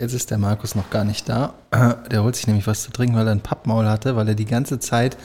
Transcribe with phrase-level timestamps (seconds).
[0.00, 1.52] Jetzt ist der Markus noch gar nicht da.
[2.10, 4.46] Der holt sich nämlich was zu trinken, weil er ein Pappmaul hatte, weil er die
[4.46, 5.18] ganze Zeit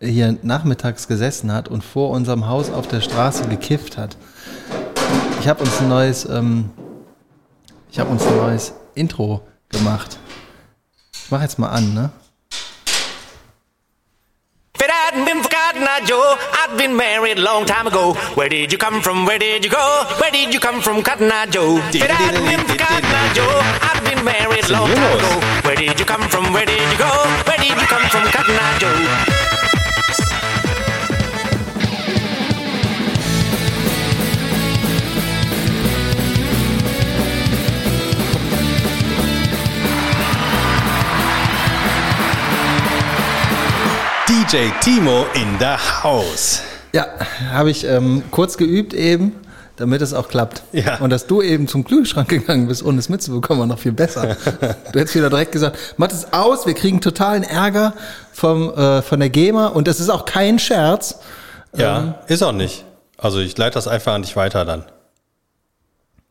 [0.00, 4.18] hier nachmittags gesessen hat und vor unserem Haus auf der Straße gekifft hat.
[5.40, 6.70] Ich habe uns ein neues, ähm,
[7.90, 9.40] ich habe uns ein neues Intro
[9.70, 10.18] gemacht.
[11.24, 12.10] Ich mache jetzt mal an, ne?
[16.04, 18.14] Joe, I'd been married a long time ago.
[18.34, 19.24] Where did you come from?
[19.24, 20.04] Where did you go?
[20.18, 21.76] Where did you come from, Cotton Eye Joe?
[21.76, 25.40] Hadn't been for Cotton Eye Joe, married long time ago.
[25.64, 26.52] Where did you come from?
[26.52, 27.10] Where did you go?
[27.46, 29.42] Where did you come from, Cotton Eye Joe?
[44.26, 46.62] DJ Timo in der Haus.
[46.92, 47.06] Ja,
[47.52, 49.34] habe ich ähm, kurz geübt eben,
[49.76, 50.62] damit es auch klappt.
[50.72, 50.98] Ja.
[50.98, 54.36] Und dass du eben zum Kühlschrank gegangen bist, ohne es mitzubekommen, war noch viel besser.
[54.92, 57.94] du hättest wieder direkt gesagt, mach es aus, wir kriegen totalen Ärger
[58.32, 61.18] vom, äh, von der GEMA und das ist auch kein Scherz.
[61.74, 62.14] Ja, Ähm.
[62.26, 62.84] ist auch nicht.
[63.16, 64.84] Also ich leite das einfach an dich weiter dann.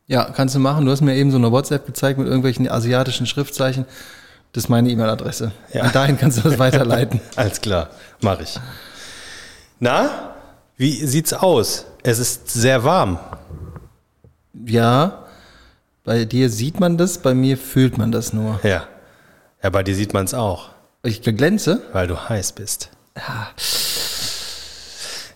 [0.08, 0.86] Ja, kannst du machen.
[0.86, 3.86] Du hast mir eben so eine WhatsApp gezeigt mit irgendwelchen asiatischen Schriftzeichen.
[4.52, 5.54] Das ist meine E-Mail-Adresse.
[5.72, 5.84] Ja.
[5.84, 7.22] Und dahin kannst du das weiterleiten.
[7.38, 8.60] Alles klar, mache ich.
[9.80, 10.31] Na,
[10.82, 11.86] wie sieht's aus?
[12.02, 13.20] Es ist sehr warm.
[14.66, 15.26] Ja,
[16.04, 18.60] bei dir sieht man das, bei mir fühlt man das nur.
[18.64, 18.88] Ja.
[19.62, 20.70] Ja, bei dir sieht man es auch,
[21.04, 21.84] Ich glänze.
[21.94, 22.90] weil du heiß bist.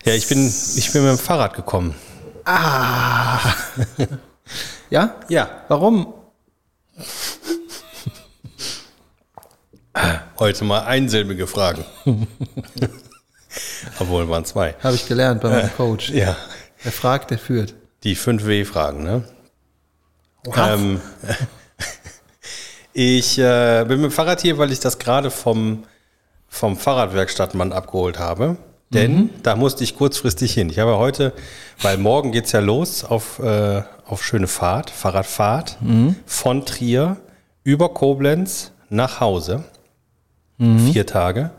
[0.04, 1.94] Ja, ich bin, ich bin mit dem Fahrrad gekommen.
[4.90, 5.16] Ja?
[5.28, 5.48] Ja.
[5.66, 6.14] Warum?
[10.38, 11.84] Heute mal einsilbige Fragen.
[13.98, 14.74] Obwohl waren zwei.
[14.82, 16.10] Habe ich gelernt bei meinem Coach.
[16.10, 16.36] Ja.
[16.84, 17.74] Er fragt, der führt.
[18.04, 19.24] Die 5W-Fragen, ne?
[20.54, 21.00] Ähm,
[22.92, 25.84] ich äh, bin mit dem Fahrrad hier, weil ich das gerade vom,
[26.48, 28.56] vom Fahrradwerkstattmann abgeholt habe.
[28.90, 30.70] Denn da musste ich kurzfristig hin.
[30.70, 31.32] Ich habe heute,
[31.82, 35.76] weil morgen geht's ja los auf, äh, auf schöne Fahrt, Fahrradfahrt
[36.24, 37.16] von Trier
[37.64, 39.64] über Koblenz nach Hause.
[40.58, 41.50] Vier Tage.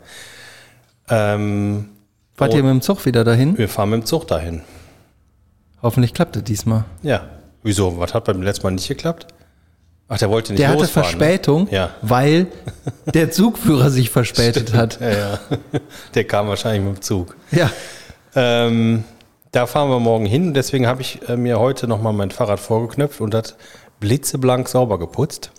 [1.10, 1.88] Ähm,
[2.34, 3.58] Fahrt ihr mit dem Zug wieder dahin?
[3.58, 4.62] wir fahren mit dem Zug dahin.
[5.82, 6.84] Hoffentlich klappt es diesmal.
[7.02, 7.22] Ja.
[7.62, 7.98] Wieso?
[7.98, 9.26] Was hat beim letzten Mal nicht geklappt?
[10.08, 11.70] Ach, der wollte nicht Der hatte losfahren, Verspätung, Ne?
[11.72, 11.90] Ja.
[12.02, 12.46] weil
[13.14, 14.98] der Zugführer sich verspätet hat.
[15.00, 15.40] Ja, ja.
[16.14, 17.36] Der kam wahrscheinlich mit dem Zug.
[17.50, 17.70] Ja.
[18.34, 19.04] Ähm,
[19.52, 20.54] da fahren wir morgen hin.
[20.54, 23.56] Deswegen habe ich äh, mir heute nochmal mein Fahrrad vorgeknöpft und das
[24.00, 25.50] blitzeblank sauber geputzt.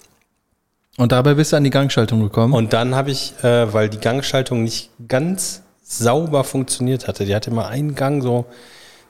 [1.00, 2.54] Und dabei bist du an die Gangschaltung gekommen.
[2.54, 7.52] Und dann habe ich, äh, weil die Gangschaltung nicht ganz sauber funktioniert hatte, die hatte
[7.52, 8.48] immer einen Gang so,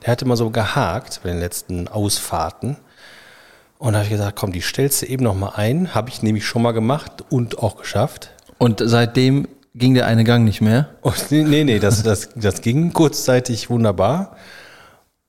[0.00, 2.76] der hatte immer so gehakt bei den letzten Ausfahrten.
[3.78, 5.92] Und da habe ich gesagt, komm, die stellst du eben nochmal ein.
[5.92, 8.30] Habe ich nämlich schon mal gemacht und auch geschafft.
[8.58, 10.90] Und seitdem ging der eine Gang nicht mehr.
[11.00, 14.36] Und nee, nee, nee das, das, das ging kurzzeitig wunderbar.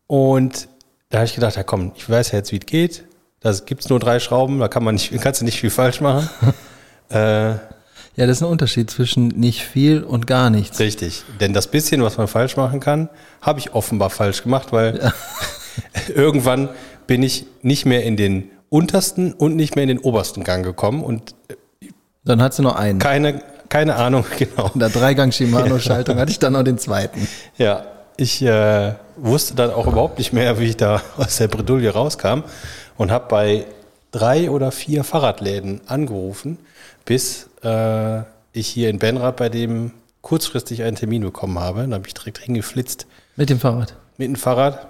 [0.05, 0.67] Und
[1.09, 3.03] da habe ich gedacht, ja komm, ich weiß ja jetzt, wie es geht.
[3.41, 6.00] Da gibt es nur drei Schrauben, da kann man nicht, kannst du nicht viel falsch
[6.00, 6.29] machen.
[7.09, 7.57] äh, Ja,
[8.16, 10.79] das ist ein Unterschied zwischen nicht viel und gar nichts.
[10.79, 11.24] richtig.
[11.40, 13.09] Denn das bisschen, was man falsch machen kann,
[13.41, 15.12] habe ich offenbar falsch gemacht, weil
[16.16, 16.69] irgendwann
[17.07, 21.03] bin ich nicht mehr in den untersten und nicht mehr in den obersten Gang gekommen
[21.03, 21.35] und
[22.23, 23.00] Dann hast du noch einen.
[23.00, 24.69] keine, keine Ahnung, genau.
[24.73, 27.28] In der Dreigang-Shimano-Schaltung hatte ich dann noch den zweiten.
[27.58, 27.85] Ja,
[28.18, 32.44] ich äh, wusste dann auch überhaupt nicht mehr, wie ich da aus der Bredouille rauskam
[32.97, 33.66] und habe bei
[34.12, 36.57] drei oder vier Fahrradläden angerufen,
[37.06, 38.19] bis äh,
[38.53, 39.91] ich hier in Benrath bei dem
[40.22, 41.81] kurzfristig einen Termin bekommen habe.
[41.81, 43.96] Dann habe ich direkt hingeflitzt Mit dem Fahrrad.
[44.18, 44.88] mit dem Fahrrad.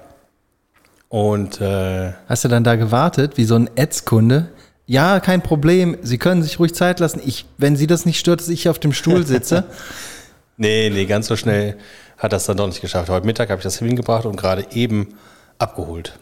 [1.10, 4.50] Und äh, Hast du dann da gewartet, wie so ein Ads-Kunde?
[4.88, 5.98] Ja, kein Problem.
[6.02, 7.22] Sie können sich ruhig Zeit lassen.
[7.26, 9.66] Ich, wenn Sie das nicht stört, dass ich hier auf dem Stuhl sitze.
[10.58, 11.78] nee, nee, ganz so schnell
[12.18, 13.10] hat das dann doch nicht geschafft.
[13.10, 15.16] Heute Mittag habe ich das hingebracht und gerade eben
[15.58, 16.18] abgeholt.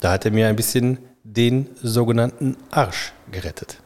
[0.00, 3.78] Da hat er mir ein bisschen den sogenannten Arsch gerettet.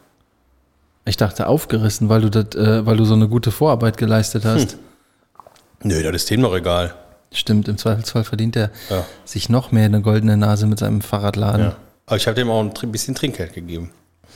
[1.04, 4.76] Ich dachte aufgerissen, weil du das, äh, weil du so eine gute Vorarbeit geleistet hast.
[5.82, 6.94] Nö, das ist dem noch egal.
[7.32, 9.04] Stimmt, im Zweifelsfall verdient er Ja.
[9.24, 11.66] sich noch mehr eine goldene Nase mit seinem Fahrradladen.
[11.66, 11.76] Ja.
[12.06, 13.90] Aber ich habe dem auch ein bisschen Trinkgeld gegeben.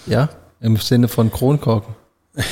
[0.07, 0.29] Ja,
[0.61, 1.95] im Sinne von Kronkorken.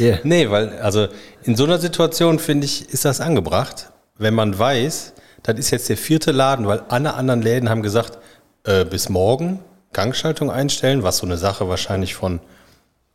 [0.00, 0.20] Yeah.
[0.24, 1.08] Nee, weil, also
[1.42, 5.12] in so einer Situation finde ich, ist das angebracht, wenn man weiß,
[5.42, 8.16] das ist jetzt der vierte Laden, weil alle anderen Läden haben gesagt,
[8.64, 9.60] äh, bis morgen
[9.92, 12.40] Gangschaltung einstellen, was so eine Sache wahrscheinlich von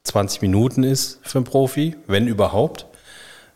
[0.03, 2.85] 20 Minuten ist für einen Profi, wenn überhaupt.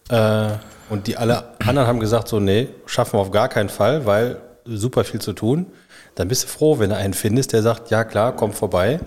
[0.09, 0.49] Äh,
[0.89, 4.41] und die alle anderen haben gesagt, so, nee, schaffen wir auf gar keinen Fall, weil
[4.65, 5.67] super viel zu tun.
[6.15, 8.99] Dann bist du froh, wenn du einen findest, der sagt, ja klar, komm vorbei.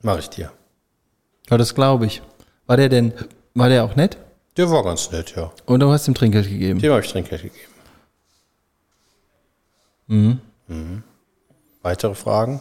[0.00, 0.50] Mach ich dir.
[1.50, 2.22] Ja, das glaube ich.
[2.66, 3.12] War der denn,
[3.54, 4.16] war der auch nett?
[4.56, 5.52] Der war ganz nett, ja.
[5.66, 6.80] Und du hast ihm Trinkgeld gegeben?
[6.80, 7.64] Dem habe ich Trinkgeld gegeben.
[10.06, 11.02] Mhm.
[11.82, 12.60] Weitere Fragen?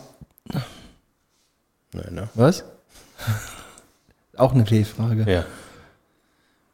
[1.92, 2.30] Nein, ne?
[2.36, 2.64] Was?
[4.38, 5.30] auch eine T-Frage.
[5.30, 5.46] Ja.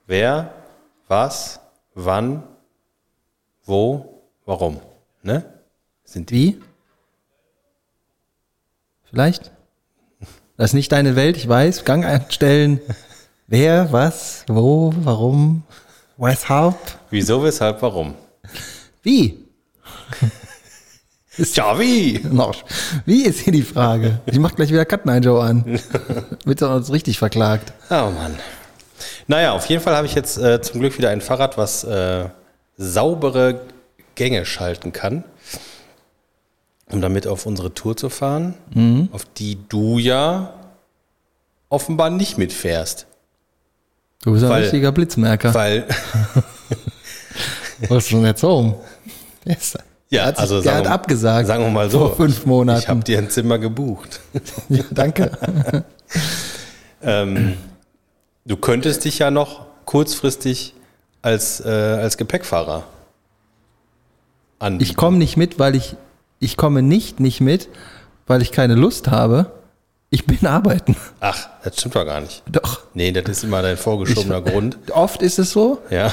[0.08, 0.54] Wer,
[1.08, 1.60] was,
[1.96, 2.44] wann,
[3.66, 4.80] wo, warum?
[5.24, 5.44] Ne?
[6.04, 6.36] Sind die?
[6.36, 6.62] Wie?
[9.10, 9.52] Vielleicht?
[10.58, 11.84] Das ist nicht deine Welt, ich weiß.
[11.84, 12.80] Gang einstellen.
[13.48, 15.64] Wer, was, wo, warum,
[16.16, 16.78] weshalb,
[17.10, 18.16] Wieso, weshalb, warum?
[19.04, 19.46] wie?
[21.38, 22.22] Ja, wie?
[23.06, 24.20] Wie ist hier die Frage?
[24.26, 24.86] Ich mach gleich wieder
[25.22, 25.80] Joe an.
[26.46, 27.74] Wird er uns richtig verklagt.
[27.90, 28.36] Oh Mann.
[29.28, 32.30] Naja, auf jeden Fall habe ich jetzt äh, zum Glück wieder ein Fahrrad, was äh,
[32.78, 33.62] saubere
[34.16, 35.24] Gänge schalten kann,
[36.90, 38.54] um damit auf unsere Tour zu fahren,
[39.12, 40.54] auf die du ja
[41.70, 43.08] offenbar nicht mitfährst.
[44.24, 45.54] Du bist ein Weil- richtiger Blitzmerker.
[45.54, 45.86] Weil,
[47.90, 48.76] Was ist denn jetzt home?
[50.10, 51.48] Ja, der hat, also der hat abgesagt.
[51.48, 52.80] sagen wir mal so, Vor fünf Monaten.
[52.80, 54.20] ich habe dir ein Zimmer gebucht.
[54.70, 55.32] ja, danke.
[57.02, 57.56] Ähm,
[58.46, 60.74] du könntest dich ja noch kurzfristig
[61.22, 62.84] als, äh, als Gepäckfahrer
[64.58, 64.90] anbieten.
[64.90, 65.96] Ich komme nicht mit, weil ich,
[66.40, 67.70] ich komme nicht nicht mit,
[68.26, 69.52] weil ich keine Lust habe.
[70.10, 70.96] Ich bin arbeiten.
[71.20, 72.42] Ach, das stimmt doch gar nicht.
[72.52, 72.80] Doch.
[72.96, 74.78] Nee, das ist immer dein vorgeschobener Grund.
[74.92, 75.80] Oft ist es so.
[75.92, 76.12] Ja.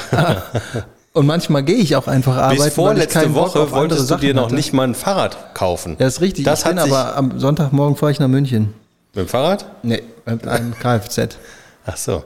[1.13, 2.63] Und manchmal gehe ich auch einfach arbeiten.
[2.63, 4.55] Bis vorletzte Woche wolltest du dir noch hatte.
[4.55, 5.95] nicht mal ein Fahrrad kaufen.
[5.99, 6.43] Ja, ist richtig.
[6.45, 8.73] Das ich bin aber am Sonntagmorgen fahre ich nach München.
[9.13, 9.65] Mit dem Fahrrad?
[9.83, 11.37] Nee, mit einem Kfz.
[11.85, 12.23] Ach so.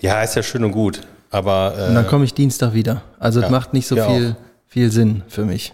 [0.00, 1.00] Ja, ist ja schön und gut.
[1.30, 3.02] Aber Und dann äh, komme ich Dienstag wieder.
[3.20, 4.34] Also es Ja, macht nicht so viel,
[4.66, 5.72] viel Sinn für mich,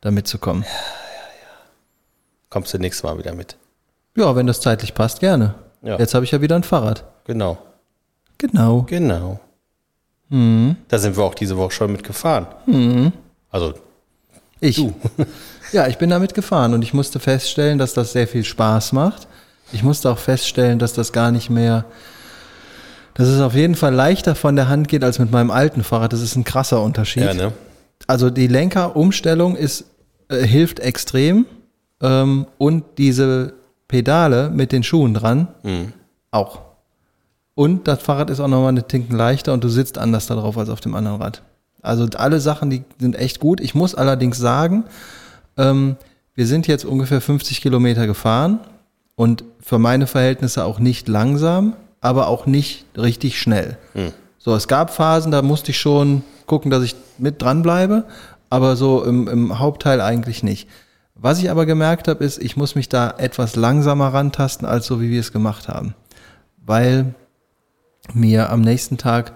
[0.00, 0.64] da mitzukommen.
[2.50, 3.56] kommst du nächstes Mal wieder mit.
[4.16, 5.54] Ja, wenn das zeitlich passt, gerne.
[5.82, 5.96] Ja.
[5.98, 7.04] Jetzt habe ich ja wieder ein Fahrrad.
[7.24, 7.56] Genau.
[8.38, 8.82] Genau.
[8.88, 9.40] Genau.
[10.32, 10.76] Mhm.
[10.88, 12.46] Da sind wir auch diese Woche schon mitgefahren.
[13.50, 13.74] Also,
[14.60, 14.76] Ich.
[14.76, 14.94] Du.
[15.72, 19.26] Ja, ich bin damit gefahren und ich musste feststellen, dass das sehr viel Spaß macht.
[19.72, 21.86] Ich musste auch feststellen, dass das gar nicht mehr,
[23.14, 26.12] dass es auf jeden Fall leichter von der Hand geht als mit meinem alten Fahrrad.
[26.12, 27.22] Das ist ein krasser Unterschied.
[27.24, 27.52] ja, ne?
[28.06, 29.86] Also die Lenkerumstellung ist,
[30.28, 31.46] äh, hilft extrem
[32.02, 33.54] ähm, und diese
[33.88, 35.48] Pedale mit den Schuhen dran
[36.32, 36.60] auch.
[37.54, 40.56] Und das Fahrrad ist auch nochmal eine Tinken leichter und du sitzt anders da drauf
[40.56, 41.42] als auf dem anderen Rad.
[41.82, 43.60] Also alle Sachen, die sind echt gut.
[43.60, 44.84] Ich muss allerdings sagen,
[45.58, 45.96] ähm,
[46.34, 48.60] wir sind jetzt ungefähr 50 Kilometer gefahren
[49.16, 53.76] und für meine Verhältnisse auch nicht langsam, aber auch nicht richtig schnell.
[54.38, 58.04] So, es gab Phasen, da musste ich schon gucken, dass ich mit dran bleibe,
[58.48, 60.68] aber so im, im Hauptteil eigentlich nicht.
[61.14, 65.00] Was ich aber gemerkt habe, ist, ich muss mich da etwas langsamer rantasten, als so
[65.00, 65.94] wie wir es gemacht haben.
[66.64, 67.14] Weil
[68.12, 69.32] mir am nächsten Tag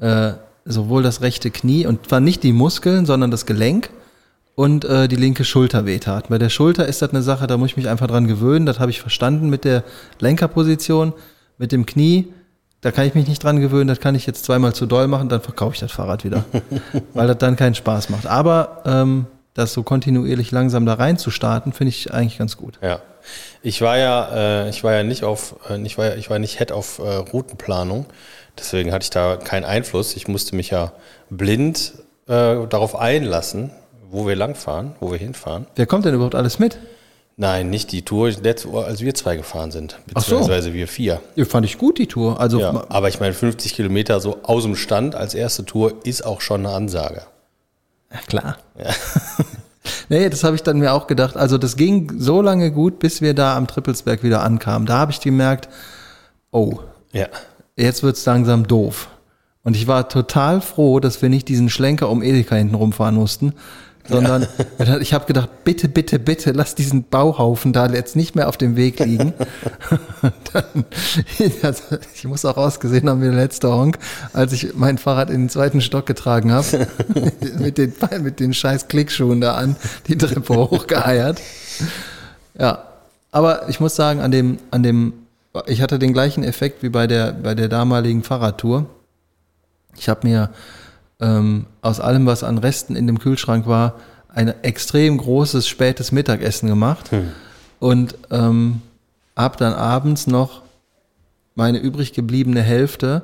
[0.00, 0.32] äh,
[0.64, 3.90] sowohl das rechte Knie und zwar nicht die Muskeln, sondern das Gelenk
[4.54, 6.28] und äh, die linke Schulter wehtat.
[6.28, 8.66] Bei der Schulter ist das eine Sache, da muss ich mich einfach dran gewöhnen.
[8.66, 9.82] Das habe ich verstanden mit der
[10.20, 11.14] Lenkerposition,
[11.58, 12.32] mit dem Knie.
[12.80, 13.88] Da kann ich mich nicht dran gewöhnen.
[13.88, 16.44] Das kann ich jetzt zweimal zu doll machen, dann verkaufe ich das Fahrrad wieder,
[17.14, 18.26] weil das dann keinen Spaß macht.
[18.26, 22.78] Aber ähm, das so kontinuierlich langsam da rein zu starten, finde ich eigentlich ganz gut.
[22.82, 23.00] Ja.
[23.62, 26.38] Ich war ja, äh, ich war ja nicht auf, äh, ich war, ja- ich war
[26.38, 28.06] nicht Head auf äh, Routenplanung,
[28.58, 30.16] deswegen hatte ich da keinen Einfluss.
[30.16, 30.92] Ich musste mich ja
[31.30, 31.92] blind
[32.26, 33.70] äh, darauf einlassen,
[34.10, 35.66] wo wir langfahren, wo wir hinfahren.
[35.76, 36.78] Wer kommt denn überhaupt alles mit?
[37.36, 40.36] Nein, nicht die Tour, letzte, als wir zwei gefahren sind, Ach so.
[40.36, 41.20] beziehungsweise wir vier.
[41.34, 42.38] Ja, fand ich gut, die Tour.
[42.40, 46.26] Also Ja, aber ich meine, 50 Kilometer so aus dem Stand als erste Tour ist
[46.26, 47.22] auch schon eine Ansage.
[48.12, 48.58] Ja, klar.
[50.08, 51.36] nee, das habe ich dann mir auch gedacht.
[51.36, 54.86] Also das ging so lange gut, bis wir da am Trippelsberg wieder ankamen.
[54.86, 55.68] Da habe ich gemerkt,
[56.50, 56.80] oh,
[57.12, 57.26] Ja.
[57.76, 59.08] jetzt wird's langsam doof.
[59.64, 63.54] Und ich war total froh, dass wir nicht diesen Schlenker um Edeka hinten rumfahren mussten,
[64.08, 64.46] sondern
[65.00, 68.76] ich habe gedacht, bitte, bitte, bitte, lass diesen Bauhaufen da jetzt nicht mehr auf dem
[68.76, 69.32] Weg liegen.
[70.52, 70.84] Dann,
[71.62, 71.82] also,
[72.14, 73.98] ich muss auch ausgesehen haben wie der letzte Honk,
[74.32, 76.88] als ich mein Fahrrad in den zweiten Stock getragen habe,
[77.58, 79.76] mit den, mit den scheiß Klickschuhen da an,
[80.08, 81.40] die Treppe hochgeeiert.
[82.58, 82.84] Ja,
[83.30, 85.12] aber ich muss sagen, an dem, an dem,
[85.66, 88.86] ich hatte den gleichen Effekt wie bei der, bei der damaligen Fahrradtour.
[89.96, 90.50] Ich habe mir
[91.22, 93.94] ähm, aus allem, was an Resten in dem Kühlschrank war,
[94.28, 97.10] ein extrem großes spätes Mittagessen gemacht
[97.78, 98.82] und ähm,
[99.36, 100.62] habe dann abends noch
[101.54, 103.22] meine übrig gebliebene Hälfte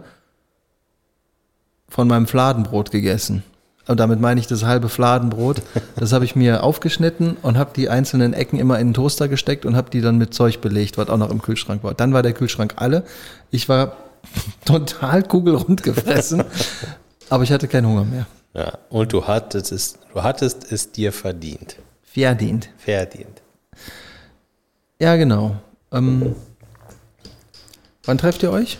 [1.88, 3.42] von meinem Fladenbrot gegessen.
[3.86, 5.62] Und damit meine ich das halbe Fladenbrot.
[5.96, 9.64] Das habe ich mir aufgeschnitten und habe die einzelnen Ecken immer in den Toaster gesteckt
[9.64, 11.94] und habe die dann mit Zeug belegt, was auch noch im Kühlschrank war.
[11.94, 13.04] Dann war der Kühlschrank alle.
[13.50, 13.96] Ich war
[14.66, 16.44] total kugelrund gefressen,
[17.30, 18.26] aber ich hatte keinen Hunger mehr.
[18.54, 21.76] Ja, und du hattest es, du hattest es dir verdient.
[22.02, 22.70] Verdient.
[22.78, 23.42] Verdient.
[25.00, 25.56] Ja, genau.
[25.92, 26.34] Ähm,
[28.04, 28.78] wann trefft ihr euch?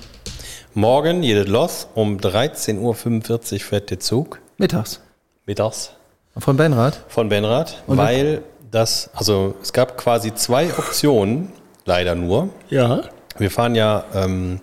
[0.74, 4.40] Morgen jedes Los um 13.45 Uhr fährt der Zug.
[4.58, 5.00] Mittags.
[5.46, 5.92] Mittags.
[6.36, 7.00] Von Benrad?
[7.08, 11.52] Von Benrad, Und- weil das, also es gab quasi zwei Optionen,
[11.84, 12.50] leider nur.
[12.68, 13.02] Ja.
[13.38, 14.60] Wir fahren ja ähm,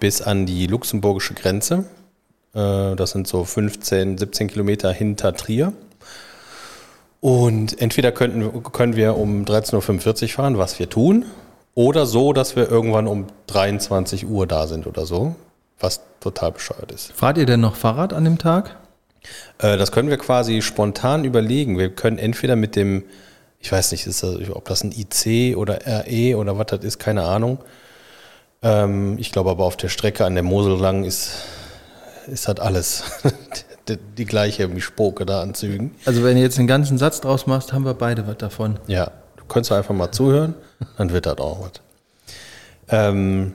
[0.00, 1.84] bis an die luxemburgische Grenze.
[2.58, 5.72] Äh, das sind so 15, 17 Kilometer hinter Trier.
[7.20, 11.24] Und entweder könnten, können wir um 13.45 Uhr fahren, was wir tun,
[11.74, 15.36] oder so, dass wir irgendwann um 23 Uhr da sind oder so,
[15.80, 17.12] was total bescheuert ist.
[17.12, 18.76] Fahrt ihr denn noch Fahrrad an dem Tag?
[19.58, 21.78] Äh, das können wir quasi spontan überlegen.
[21.78, 23.04] Wir können entweder mit dem,
[23.60, 26.98] ich weiß nicht, ist das, ob das ein IC oder RE oder was das ist,
[26.98, 27.58] keine Ahnung.
[28.62, 31.42] Ähm, ich glaube aber auf der Strecke an der Mosel lang ist,
[32.28, 33.02] ist das alles
[33.88, 35.94] die, die gleiche Mischpoke da an Zügen.
[36.04, 38.78] Also wenn du jetzt den ganzen Satz draus machst, haben wir beide was davon.
[38.86, 40.54] Ja, du könntest einfach mal zuhören,
[40.96, 41.72] dann wird das auch was.
[42.90, 43.54] Ähm,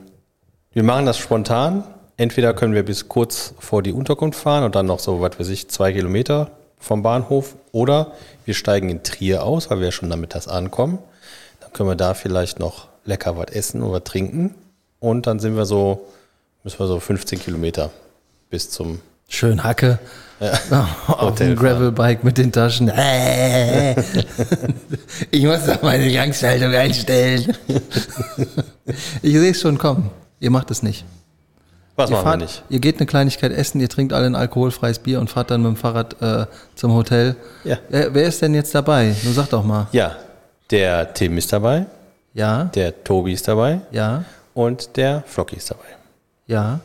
[0.72, 1.84] wir machen das spontan.
[2.16, 5.48] Entweder können wir bis kurz vor die Unterkunft fahren und dann noch so, was weiß
[5.48, 7.56] ich, zwei Kilometer vom Bahnhof.
[7.72, 8.12] Oder
[8.44, 10.98] wir steigen in Trier aus, weil wir ja schon nachmittags ankommen.
[11.60, 14.54] Dann können wir da vielleicht noch lecker was essen oder trinken.
[15.00, 16.06] Und dann sind wir so,
[16.62, 17.90] müssen wir so 15 Kilometer
[18.54, 19.98] bis zum Schön Hacke.
[21.08, 22.88] Auf Hotel dem Gravelbike mit den Taschen.
[22.88, 24.00] Äh.
[25.32, 27.52] ich muss doch meine Gangschaltung einstellen.
[29.22, 30.08] ich sehe es schon kommen.
[30.38, 31.04] Ihr macht es nicht.
[31.96, 32.62] Was Ihr, machen wir fahrt, nicht?
[32.68, 35.70] ihr geht eine Kleinigkeit essen, ihr trinkt alle ein alkoholfreies Bier und fahrt dann mit
[35.70, 36.46] dem Fahrrad äh,
[36.76, 37.34] zum Hotel.
[37.64, 37.78] Ja.
[37.88, 39.16] Wer, wer ist denn jetzt dabei?
[39.24, 39.88] Nur sag doch mal.
[39.90, 40.16] Ja,
[40.70, 41.86] der Tim ist dabei,
[42.34, 45.88] Ja, der Tobi ist dabei ja, und der Flocky ist dabei.
[46.46, 46.78] ja.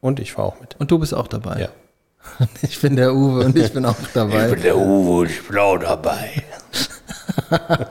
[0.00, 0.76] Und ich fahre auch mit.
[0.78, 1.60] Und du bist auch dabei.
[1.60, 1.68] Ja.
[2.62, 4.48] Ich bin der Uwe und ich bin auch dabei.
[4.54, 6.42] der Uwe und ich bin auch dabei.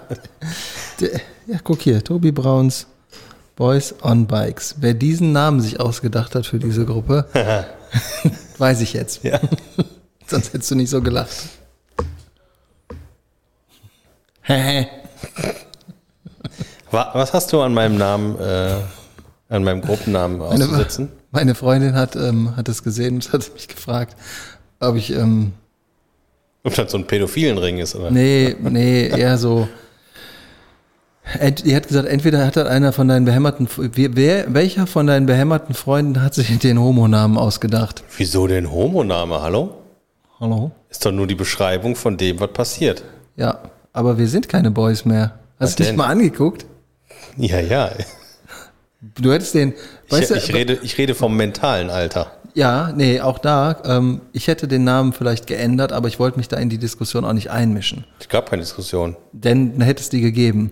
[1.47, 2.87] Ja, guck hier, Tobi Brauns
[3.55, 4.75] Boys on Bikes.
[4.79, 7.25] Wer diesen Namen sich ausgedacht hat für diese Gruppe,
[8.57, 9.23] weiß ich jetzt.
[9.23, 9.39] Ja.
[10.27, 11.35] Sonst hättest du nicht so gelacht.
[16.91, 18.75] Wa- Was hast du an meinem Namen, äh,
[19.49, 21.09] an meinem Gruppennamen auszusetzen?
[21.31, 24.15] Meine Freundin hat, ähm, hat es gesehen und hat mich gefragt,
[24.79, 25.53] ob ich, ähm,
[26.63, 28.12] Ob das so ein pädophilen Ring ist, oder?
[28.12, 29.67] nee, nee, eher so.
[31.65, 35.75] Die hat gesagt, entweder hat das einer von deinen behämmerten, wer, welcher von deinen behämmerten
[35.75, 38.03] Freunden hat sich den Homonamen ausgedacht?
[38.15, 39.75] Wieso denn Homoname, hallo?
[40.39, 40.72] Hallo?
[40.89, 43.03] Ist doch nur die Beschreibung von dem, was passiert.
[43.36, 43.60] Ja,
[43.91, 45.38] aber wir sind keine Boys mehr.
[45.60, 46.65] Was Hast du dich mal angeguckt?
[47.36, 47.91] Ja, ja.
[49.01, 49.74] Du hättest den,
[50.08, 52.32] Ich, weißt ich, du, rede, ich rede vom mentalen Alter.
[52.56, 56.48] ja, nee, auch da, ähm, ich hätte den Namen vielleicht geändert, aber ich wollte mich
[56.48, 58.06] da in die Diskussion auch nicht einmischen.
[58.20, 59.16] Es gab keine Diskussion.
[59.34, 60.72] Denn dann hätte es die gegeben.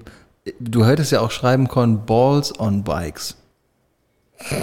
[0.60, 3.36] Du hättest ja auch schreiben können, Balls on Bikes.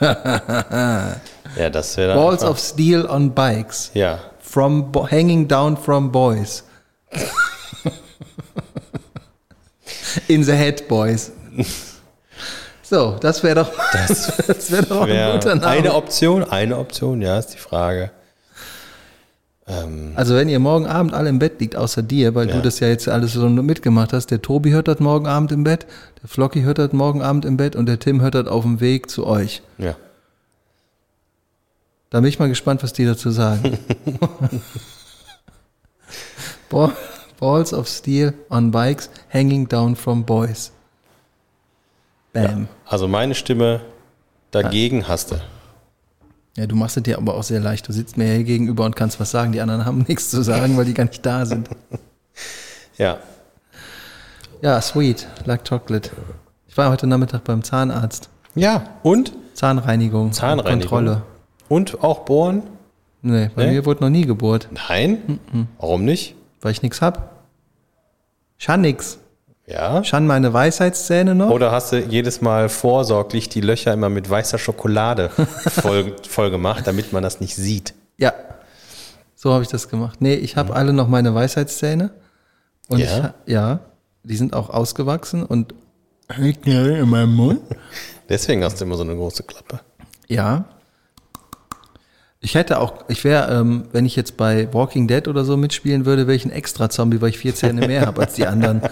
[0.00, 2.14] Ja, das wäre.
[2.14, 3.90] Balls einfach- of Steel on Bikes.
[3.94, 4.18] Ja.
[4.40, 6.64] From bo hanging down from boys.
[10.28, 11.30] In the head, boys.
[12.92, 15.66] So, das wäre doch, das, wäre doch Wär ein guter Name.
[15.66, 18.10] eine Option, eine Option, ja, ist die Frage.
[20.14, 22.56] Also wenn ihr morgen Abend alle im Bett liegt, außer dir, weil Ja.
[22.56, 25.64] du das ja jetzt alles so mitgemacht hast, der Tobi hört das morgen Abend im
[25.64, 25.86] Bett,
[26.22, 28.80] der Flocky hört das morgen Abend im Bett und der Tim hört das auf dem
[28.80, 29.62] Weg zu euch.
[29.78, 29.96] Ja.
[32.10, 33.78] Da bin ich mal gespannt, was die dazu sagen.
[36.68, 36.92] Ball-
[37.40, 40.72] Balls of Steel on Bikes hanging down from boys.
[42.32, 42.68] Bam.
[42.86, 43.80] Also meine Stimme
[44.50, 45.36] dagegen hast du.
[46.56, 47.88] Ja, du machst es dir aber auch sehr leicht.
[47.88, 49.52] Du sitzt mir hier gegenüber und kannst was sagen.
[49.52, 51.68] Die anderen haben nichts zu sagen, weil die gar nicht da sind.
[52.98, 53.18] Ja.
[54.60, 56.10] Ja, sweet, like chocolate.
[56.68, 58.28] Ich war heute Nachmittag beim Zahnarzt.
[58.54, 59.32] Ja, und?
[59.54, 60.30] Zahnreinigung.
[60.32, 60.80] Zahnreinigung.
[60.90, 61.22] Kontrolle.
[61.70, 62.62] Und auch bohren?
[63.22, 63.72] Nee, bei Nee?
[63.72, 65.40] mir wurde noch nie gebohrt, Nein?
[65.78, 66.34] Warum nicht?
[66.60, 67.32] weil ich nichts hab.
[68.58, 69.18] Schan nix.
[69.72, 70.04] Ja.
[70.04, 71.48] Schan meine Weisheitszähne noch.
[71.50, 76.86] Oder hast du jedes Mal vorsorglich die Löcher immer mit weißer Schokolade voll, voll gemacht,
[76.86, 77.94] damit man das nicht sieht?
[78.18, 78.34] Ja.
[79.34, 80.20] So habe ich das gemacht.
[80.20, 82.10] Nee, ich habe alle noch meine Weisheitszähne.
[82.88, 83.34] Und Ja?
[83.46, 83.80] ich, ja,
[84.24, 85.74] die sind auch ausgewachsen und
[86.36, 87.60] in meinem Mund.
[88.28, 89.80] Deswegen hast du immer so eine große Klappe.
[90.28, 90.66] Ja.
[92.44, 96.04] Ich hätte auch, ich wäre, ähm, wenn ich jetzt bei Walking Dead oder so mitspielen
[96.04, 98.82] würde, wäre ich ein extra Zombie, weil ich vier Zähne mehr habe als die anderen.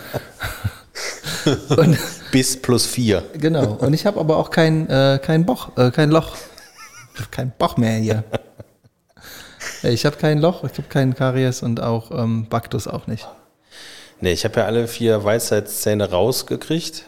[1.77, 1.99] Und,
[2.31, 3.25] Bis plus vier.
[3.39, 3.73] genau.
[3.73, 6.37] Und ich habe aber auch kein, äh, kein Boch, äh, kein Loch.
[7.31, 8.25] Kein Boch mehr hier.
[9.83, 13.29] Ich habe kein Loch, ich habe keinen Karies und auch ähm, Baktus auch nicht.
[14.21, 17.05] Nee, ich habe ja alle vier Weisheitszähne rausgekriegt.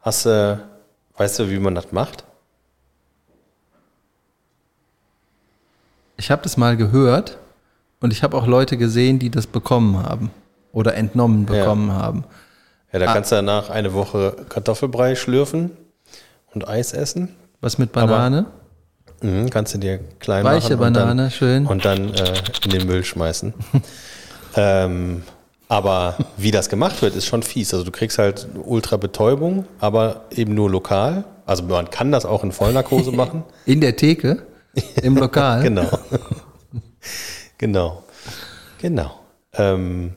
[0.00, 0.60] Hast du,
[1.16, 2.24] weißt du, wie man das macht?
[6.16, 7.38] Ich habe das mal gehört
[8.00, 10.30] und ich habe auch Leute gesehen, die das bekommen haben
[10.72, 12.24] oder entnommen bekommen haben.
[12.92, 15.72] Ja, da kannst du danach eine Woche Kartoffelbrei schlürfen
[16.52, 17.30] und Eis essen.
[17.60, 18.46] Was mit Banane?
[19.20, 21.66] Mhm, kannst du dir klein Weiche machen und Banane, dann, schön.
[21.66, 23.54] und dann äh, in den Müll schmeißen.
[24.56, 25.22] ähm,
[25.68, 27.72] aber wie das gemacht wird, ist schon fies.
[27.72, 31.24] Also du kriegst halt ultra Betäubung, aber eben nur lokal.
[31.46, 33.44] Also man kann das auch in Vollnarkose machen.
[33.66, 34.42] In der Theke?
[35.02, 35.62] Im Lokal?
[35.62, 35.88] Genau.
[37.58, 38.04] genau.
[38.80, 39.20] Genau.
[39.52, 40.14] Ähm,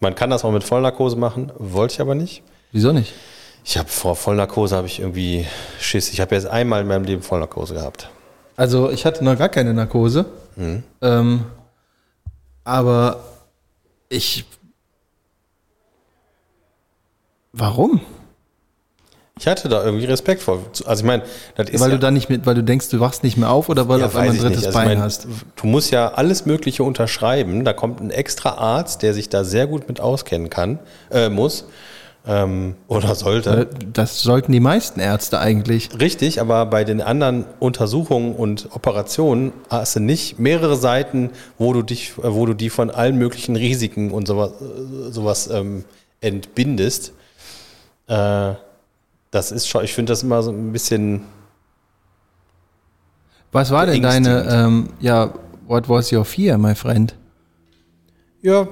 [0.00, 2.42] man kann das auch mit Vollnarkose machen, wollte ich aber nicht.
[2.72, 3.14] Wieso nicht?
[3.64, 5.46] Ich habe vor Vollnarkose habe ich irgendwie
[5.80, 6.10] Schiss.
[6.12, 8.10] Ich habe jetzt einmal in meinem Leben Vollnarkose gehabt.
[8.56, 10.26] Also ich hatte noch gar keine Narkose.
[11.02, 11.44] Ähm,
[12.64, 13.20] aber
[14.08, 14.44] ich.
[17.52, 18.00] Warum?
[19.38, 20.60] Ich hatte da irgendwie Respekt vor.
[20.84, 21.22] Also ich meine,
[21.56, 23.50] das ist weil ja, du da nicht mit, weil du denkst, du wachst nicht mehr
[23.50, 24.58] auf oder weil ja, du auf einmal ein drittes.
[24.58, 25.26] Also ich Bein meine, hast.
[25.56, 27.64] Du musst ja alles Mögliche unterschreiben.
[27.64, 30.78] Da kommt ein extra Arzt, der sich da sehr gut mit auskennen kann,
[31.10, 31.66] äh, muss
[32.28, 33.68] ähm, oder sollte.
[33.92, 35.88] Das sollten die meisten Ärzte eigentlich.
[35.98, 41.82] Richtig, aber bei den anderen Untersuchungen und Operationen hast du nicht mehrere Seiten, wo du
[41.82, 45.84] dich, äh, wo du die von allen möglichen Risiken und sowas, äh, sowas ähm,
[46.20, 47.12] entbindest.
[48.06, 48.54] Äh,
[49.30, 51.22] das ist schon, ich finde das immer so ein bisschen,
[53.52, 55.32] Was war denn deine, ähm, ja,
[55.66, 57.14] what was your fear, my friend?
[58.42, 58.68] ja,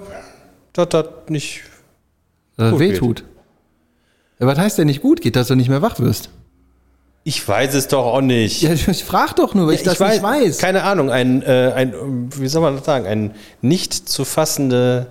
[0.72, 1.62] das hat nicht.
[2.56, 3.24] Dass das Gut wehtut.
[4.38, 6.30] Ja, was heißt denn nicht gut geht, dass du nicht mehr wach wirst?
[7.24, 8.62] Ich weiß es doch auch nicht.
[8.62, 10.58] Ja, ich frag doch nur, weil ich das nicht weiß.
[10.58, 15.08] Keine Ahnung, ein, äh, ein, wie soll man das sagen, ein nicht zu fassende,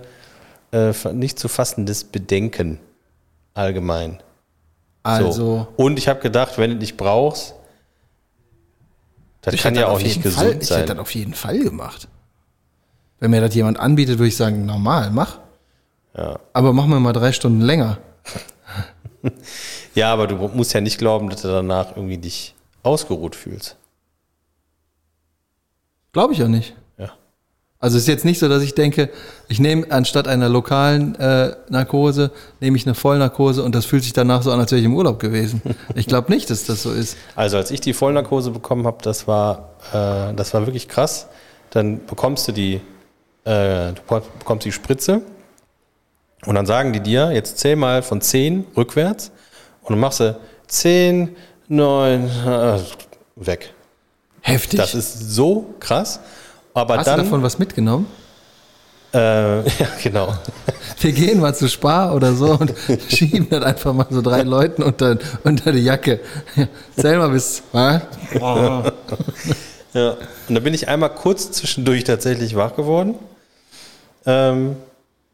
[0.72, 2.78] äh, nicht zu fassendes Bedenken
[3.54, 4.22] allgemein.
[5.06, 5.68] Also, So.
[5.76, 7.54] Und ich habe gedacht, wenn du dich brauchst,
[9.42, 10.86] das ich kann ja auch auf nicht gesund Fall, Ich hätte sein.
[10.88, 12.08] das auf jeden Fall gemacht.
[13.20, 15.38] Wenn mir das jemand anbietet, würde ich sagen, normal, mach.
[16.16, 16.38] Ja.
[16.52, 17.98] Aber mach mir mal drei Stunden länger.
[19.94, 23.76] ja, aber du musst ja nicht glauben, dass du danach irgendwie dich ausgeruht fühlst.
[26.12, 26.74] Glaube ich auch nicht.
[27.86, 29.10] Also es ist jetzt nicht so, dass ich denke,
[29.46, 34.12] ich nehme anstatt einer lokalen äh, Narkose, nehme ich eine Vollnarkose und das fühlt sich
[34.12, 35.62] danach so an, als wäre ich im Urlaub gewesen.
[35.94, 37.16] Ich glaube nicht, dass das so ist.
[37.36, 41.28] Also als ich die Vollnarkose bekommen habe, das war, äh, das war wirklich krass.
[41.70, 42.80] Dann bekommst du die,
[43.44, 45.22] äh, du bekommst die Spritze
[46.44, 49.30] und dann sagen die dir, jetzt zähl mal von 10 rückwärts
[49.82, 51.36] und dann machst du 10,
[51.68, 52.80] 9, äh,
[53.36, 53.72] weg.
[54.40, 54.80] Heftig.
[54.80, 56.18] Das ist so krass.
[56.76, 58.06] Aber Hast dann, du davon was mitgenommen?
[59.14, 60.34] äh, ja genau.
[61.00, 62.74] Wir gehen mal zu Spar oder so und
[63.08, 66.20] schieben das einfach mal so drei Leuten unter, unter die Jacke.
[66.54, 67.62] Ja, Zähl mal bis.
[67.72, 68.02] wa?
[69.94, 70.10] Ja.
[70.48, 73.14] Und dann bin ich einmal kurz zwischendurch tatsächlich wach geworden.
[74.26, 74.76] Ähm,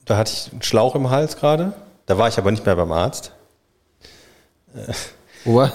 [0.05, 1.73] da hatte ich einen Schlauch im Hals gerade.
[2.07, 3.33] Da war ich aber nicht mehr beim Arzt.
[5.45, 5.73] Wo war?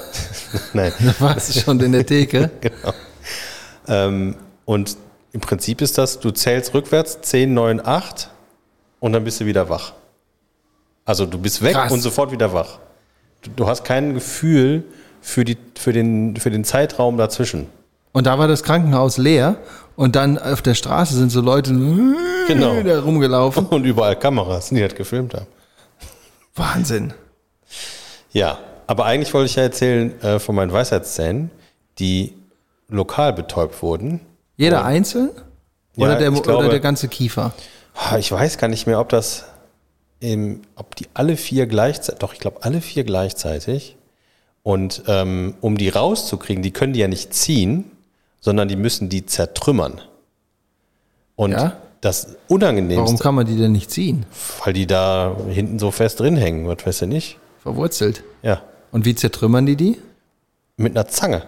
[0.71, 0.93] Nein.
[0.99, 2.51] Da warst du schon in der Theke.
[2.61, 2.93] genau.
[3.89, 4.95] Ähm, und
[5.33, 8.29] im Prinzip ist das, du zählst rückwärts 10, 9, 8
[8.99, 9.93] und dann bist du wieder wach.
[11.05, 11.91] Also du bist weg Krass.
[11.91, 12.79] und sofort wieder wach.
[13.41, 14.83] Du, du hast kein Gefühl
[15.21, 17.67] für, die, für, den, für den Zeitraum dazwischen.
[18.11, 19.57] Und da war das Krankenhaus leer
[19.95, 21.71] und dann auf der Straße sind so Leute
[22.47, 22.71] Genau.
[23.01, 23.65] rumgelaufen.
[23.67, 25.47] Und überall Kameras, die das gefilmt haben.
[26.55, 27.13] Wahnsinn.
[28.31, 31.51] Ja, aber eigentlich wollte ich ja erzählen äh, von meinen Weisheitszähnen,
[31.99, 32.33] die
[32.89, 34.21] lokal betäubt wurden.
[34.57, 35.29] Jeder einzeln?
[35.95, 37.53] Ja, Oder, der, ich glaube- oder der ganze Kiefer?
[38.19, 39.45] Ich weiß gar nicht mehr, ob das,
[40.19, 43.95] im, ob die alle vier gleichzeitig, doch ich glaube alle vier gleichzeitig.
[44.63, 47.89] Und ähm, um die rauszukriegen, die können die ja nicht ziehen,
[48.41, 50.01] sondern die müssen die zertrümmern.
[51.35, 51.77] Und Ja?
[52.01, 54.25] das Unangenehmste, Warum kann man die denn nicht ziehen?
[54.63, 57.37] weil die da hinten so fest drin hängen, was weißt du nicht?
[57.63, 58.23] Verwurzelt.
[58.43, 59.97] Ja, Und wie zertrümmern die die?
[60.77, 61.43] mit einer Zange.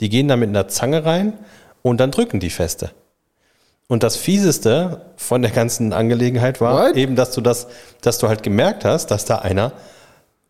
[0.00, 1.34] Die gehen da mit einer Zange rein
[1.82, 2.90] und dann drücken die feste.
[3.88, 6.96] Und das Fieseste von der ganzen Angelegenheit war What?
[6.96, 7.66] eben, dass du das,
[8.02, 9.72] dass du halt gemerkt hast, dass da einer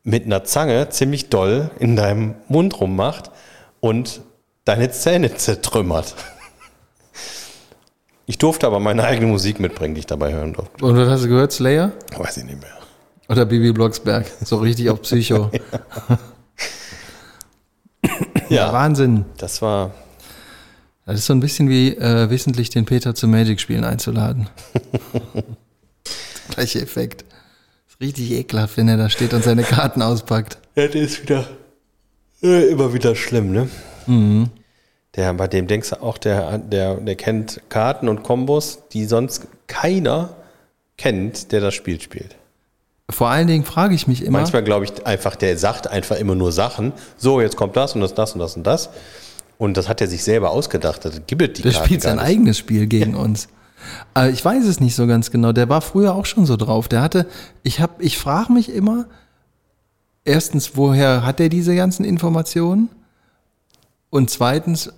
[0.02, 3.30] mit einer Zange ziemlich doll in deinem Mund rummacht
[3.80, 4.20] und
[4.64, 6.14] deine Zähne zertrümmert.
[8.26, 10.84] Ich durfte aber meine eigene Musik mitbringen, die ich dabei hören durfte.
[10.84, 11.52] Und was hast du gehört?
[11.52, 11.92] Slayer?
[12.16, 12.70] Weiß ich nicht mehr.
[13.28, 14.26] Oder Bibi Blocksberg?
[14.44, 15.50] So richtig auf Psycho.
[18.48, 19.24] Ja, Wahnsinn.
[19.36, 19.92] das war.
[21.10, 24.48] Das ist so ein bisschen wie äh, wissentlich den Peter zum Magic-Spielen einzuladen.
[26.50, 27.24] Gleicher Effekt.
[27.88, 30.58] Ist richtig ekelhaft, wenn er da steht und seine Karten auspackt.
[30.76, 31.48] Ja, der ist wieder
[32.44, 33.68] äh, immer wieder schlimm, ne?
[35.16, 39.48] Der, bei dem denkst du auch, der, der, der kennt Karten und Kombos, die sonst
[39.66, 40.36] keiner
[40.96, 42.36] kennt, der das Spiel spielt.
[43.10, 46.36] Vor allen Dingen frage ich mich immer, Manchmal glaube ich einfach, der sagt einfach immer
[46.36, 46.92] nur Sachen.
[47.16, 48.90] So, jetzt kommt das und das, das und das und das.
[49.60, 51.04] Und das hat er sich selber ausgedacht.
[51.04, 53.48] Das gibt es die der Karten spielt sein eigenes Spiel gegen uns.
[54.16, 55.52] Äh, ich weiß es nicht so ganz genau.
[55.52, 56.88] Der war früher auch schon so drauf.
[56.88, 57.26] Der hatte,
[57.62, 59.04] ich habe, ich frage mich immer,
[60.24, 62.88] erstens, woher hat er diese ganzen Informationen?
[64.08, 64.94] Und zweitens,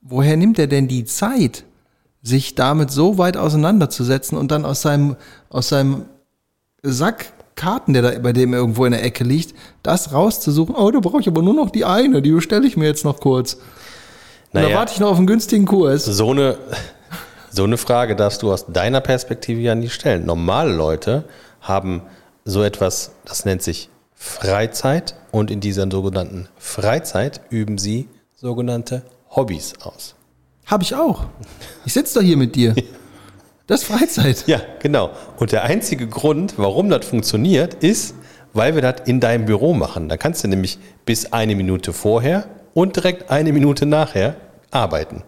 [0.00, 1.64] woher nimmt er denn die Zeit,
[2.22, 5.16] sich damit so weit auseinanderzusetzen und dann aus seinem,
[5.50, 6.04] aus seinem
[6.84, 10.76] Sack Karten, der da bei dem irgendwo in der Ecke liegt, das rauszusuchen.
[10.76, 13.18] Oh, da brauche ich aber nur noch die eine, die bestelle ich mir jetzt noch
[13.18, 13.58] kurz.
[14.54, 14.76] Und da Naja.
[14.78, 16.04] warte ich noch auf einen günstigen Kurs.
[16.04, 16.56] So eine,
[17.50, 20.24] so eine Frage darfst du aus deiner Perspektive ja nicht stellen.
[20.26, 21.24] Normale Leute
[21.60, 22.02] haben
[22.44, 29.02] so etwas, das nennt sich Freizeit und in dieser sogenannten Freizeit üben sie sogenannte
[29.34, 30.14] Hobbys aus.
[30.66, 31.24] Habe ich auch.
[31.84, 32.74] Ich sitze doch hier mit dir.
[33.66, 34.44] Das ist Freizeit.
[34.46, 35.08] Ja, genau.
[35.38, 38.14] Und der einzige Grund, warum das funktioniert, ist,
[38.52, 40.10] weil wir das in deinem Büro machen.
[40.10, 44.36] Da kannst du nämlich bis eine Minute vorher und direkt eine Minute nachher
[44.70, 45.22] arbeiten.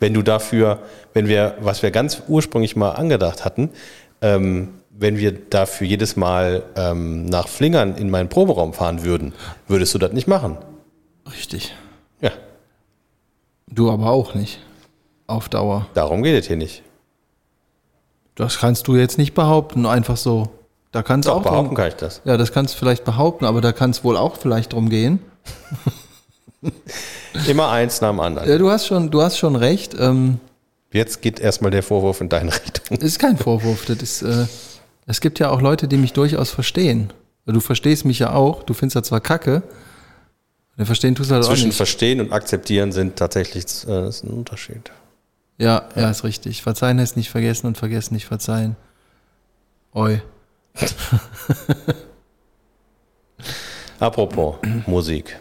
[0.00, 0.80] Wenn du dafür,
[1.14, 3.70] wenn wir, was wir ganz ursprünglich mal angedacht hatten,
[4.20, 9.32] ähm, wenn wir dafür jedes Mal ähm, nach Flingern in meinen Proberaum fahren würden,
[9.68, 10.58] würdest du das nicht machen.
[11.30, 11.74] Richtig.
[12.20, 12.30] Ja,
[13.68, 14.60] Du aber auch nicht.
[15.26, 15.86] Auf Dauer.
[15.94, 16.82] darum geht es hier nicht.
[18.36, 20.48] Das kannst du jetzt nicht behaupten, einfach so.
[20.92, 22.22] Da kannst du Doch, auch behaupten drum, kann ich das.
[22.24, 25.18] Ja, das kannst du vielleicht behaupten, aber da kann es wohl auch vielleicht drum gehen.
[27.48, 28.48] Immer eins nach dem anderen.
[28.48, 29.94] Ja, du hast schon, du hast schon recht.
[29.98, 30.40] Ähm,
[30.92, 32.96] Jetzt geht erstmal der Vorwurf in deine Richtung.
[33.00, 33.84] ist kein Vorwurf.
[33.86, 34.46] Das ist, äh,
[35.06, 37.12] es gibt ja auch Leute, die mich durchaus verstehen.
[37.44, 38.62] Du verstehst mich ja auch.
[38.62, 39.62] Du findest ja zwar Kacke.
[40.78, 41.76] Der verstehen tust du halt auch Zwischen nicht.
[41.76, 44.90] verstehen und akzeptieren sind tatsächlich äh, ist ein Unterschied.
[45.58, 46.62] Ja, ja, ist richtig.
[46.62, 48.76] Verzeihen heißt nicht vergessen und vergessen nicht verzeihen.
[49.94, 50.20] Oi.
[53.98, 55.38] Apropos Musik.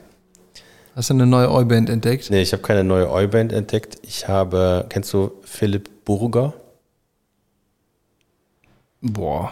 [0.95, 2.29] Hast du eine neue Oi-Band entdeckt?
[2.29, 3.97] Nee, ich habe keine neue Oi-Band entdeckt.
[4.03, 6.53] Ich habe, kennst du Philipp Burger?
[9.01, 9.51] Boah.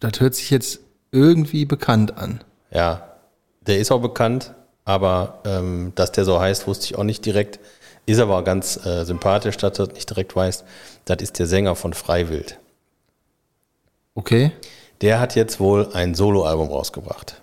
[0.00, 0.80] Das hört sich jetzt
[1.12, 2.42] irgendwie bekannt an.
[2.70, 3.16] Ja,
[3.66, 4.54] der ist auch bekannt,
[4.86, 7.60] aber ähm, dass der so heißt, wusste ich auch nicht direkt.
[8.06, 10.64] Ist aber ganz äh, sympathisch, dass du das nicht direkt weißt.
[11.04, 12.58] Das ist der Sänger von Freiwild.
[14.14, 14.52] Okay.
[15.02, 17.42] Der hat jetzt wohl ein Soloalbum rausgebracht.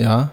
[0.00, 0.30] Ja.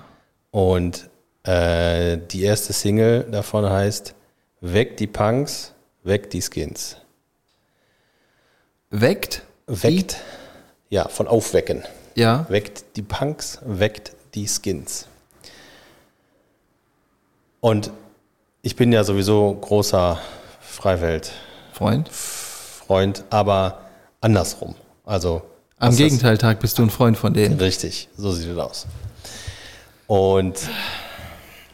[0.52, 1.10] Und
[1.44, 4.16] äh, die erste Single davon heißt
[4.62, 6.98] Weg die Punks, weg die Skins.
[8.90, 9.44] Weckt.
[9.68, 10.18] Weckt,
[10.90, 11.84] ja, von Aufwecken.
[12.16, 12.46] Ja.
[12.50, 15.08] Weckt die Punks, weckt die Skins.
[17.60, 17.92] Und
[18.62, 20.20] ich bin ja sowieso großer
[20.62, 23.24] Freiwelt-Freund, Freund.
[23.30, 23.82] aber
[24.22, 24.76] andersrum.
[25.06, 25.42] Also
[25.78, 27.60] Am Gegenteiltag bist du ein Freund von denen.
[27.60, 28.88] Richtig, so sieht es aus.
[30.08, 30.56] Und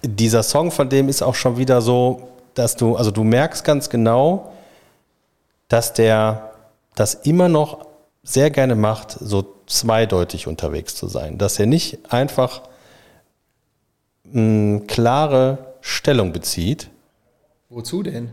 [0.01, 3.89] dieser Song von dem ist auch schon wieder so, dass du, also du merkst ganz
[3.89, 4.51] genau,
[5.67, 6.51] dass der
[6.95, 7.85] das immer noch
[8.23, 11.37] sehr gerne macht, so zweideutig unterwegs zu sein.
[11.37, 12.61] Dass er nicht einfach
[14.33, 16.89] eine klare Stellung bezieht
[17.69, 18.31] Wozu denn?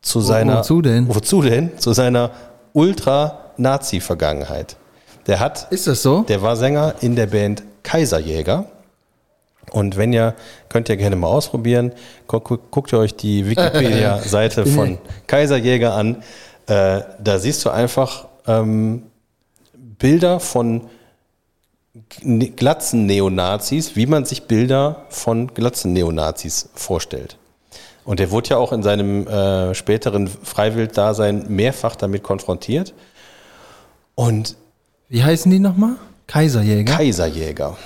[0.00, 0.58] zu seiner.
[0.58, 1.14] wozu denn?
[1.14, 1.78] Wozu denn?
[1.78, 2.30] Zu seiner
[2.72, 4.76] Ultra-Nazi-Vergangenheit.
[5.26, 6.22] Der hat Ist das so?
[6.22, 8.66] der war Sänger in der Band Kaiserjäger.
[9.70, 10.34] Und wenn ihr,
[10.68, 11.92] könnt ihr gerne mal ausprobieren,
[12.26, 16.22] guckt, guckt ihr euch die Wikipedia-Seite von Kaiserjäger an.
[16.66, 19.04] Äh, da siehst du einfach ähm,
[19.74, 20.82] Bilder von
[22.20, 27.36] G- glatzen Neonazis, wie man sich Bilder von glatzen Neonazis vorstellt.
[28.04, 32.94] Und er wurde ja auch in seinem äh, späteren Freiwild-Dasein mehrfach damit konfrontiert.
[34.14, 34.56] Und
[35.10, 35.96] Wie heißen die nochmal?
[36.26, 36.94] Kaiserjäger.
[36.94, 37.76] Kaiserjäger.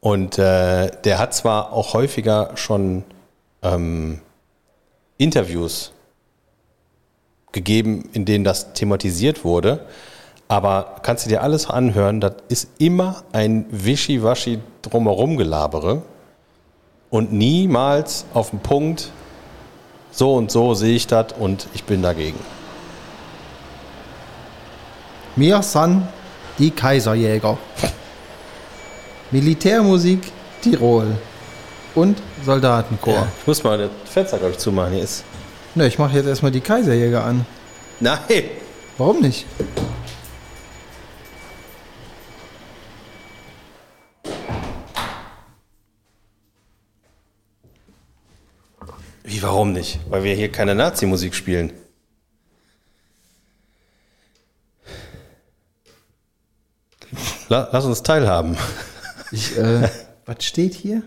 [0.00, 3.04] Und äh, der hat zwar auch häufiger schon
[3.62, 4.20] ähm,
[5.18, 5.92] Interviews
[7.52, 9.86] gegeben, in denen das thematisiert wurde,
[10.48, 16.02] Aber kannst du dir alles anhören, das ist immer ein Wischiwaschi drumherum gelabere
[17.10, 19.10] und niemals auf den Punkt,
[20.12, 22.38] so und so sehe ich das und ich bin dagegen.
[25.34, 26.06] Wir sind
[26.58, 27.58] die Kaiserjäger.
[29.30, 30.20] Militärmusik
[30.62, 31.16] Tirol
[31.94, 33.26] und Soldatenchor.
[33.40, 34.92] Ich muss mal das Fenster, glaube ich, zumachen.
[34.92, 35.24] Hier ist.
[35.74, 37.44] Ne, ich mache jetzt erstmal die Kaiserjäger an.
[38.00, 38.20] Nein!
[38.98, 39.46] Warum nicht?
[49.22, 49.98] Wie, warum nicht?
[50.08, 51.72] Weil wir hier keine Nazi-Musik spielen.
[57.48, 58.56] La lass uns teilhaben.
[59.32, 59.88] Ich, äh,
[60.26, 61.02] was steht hier?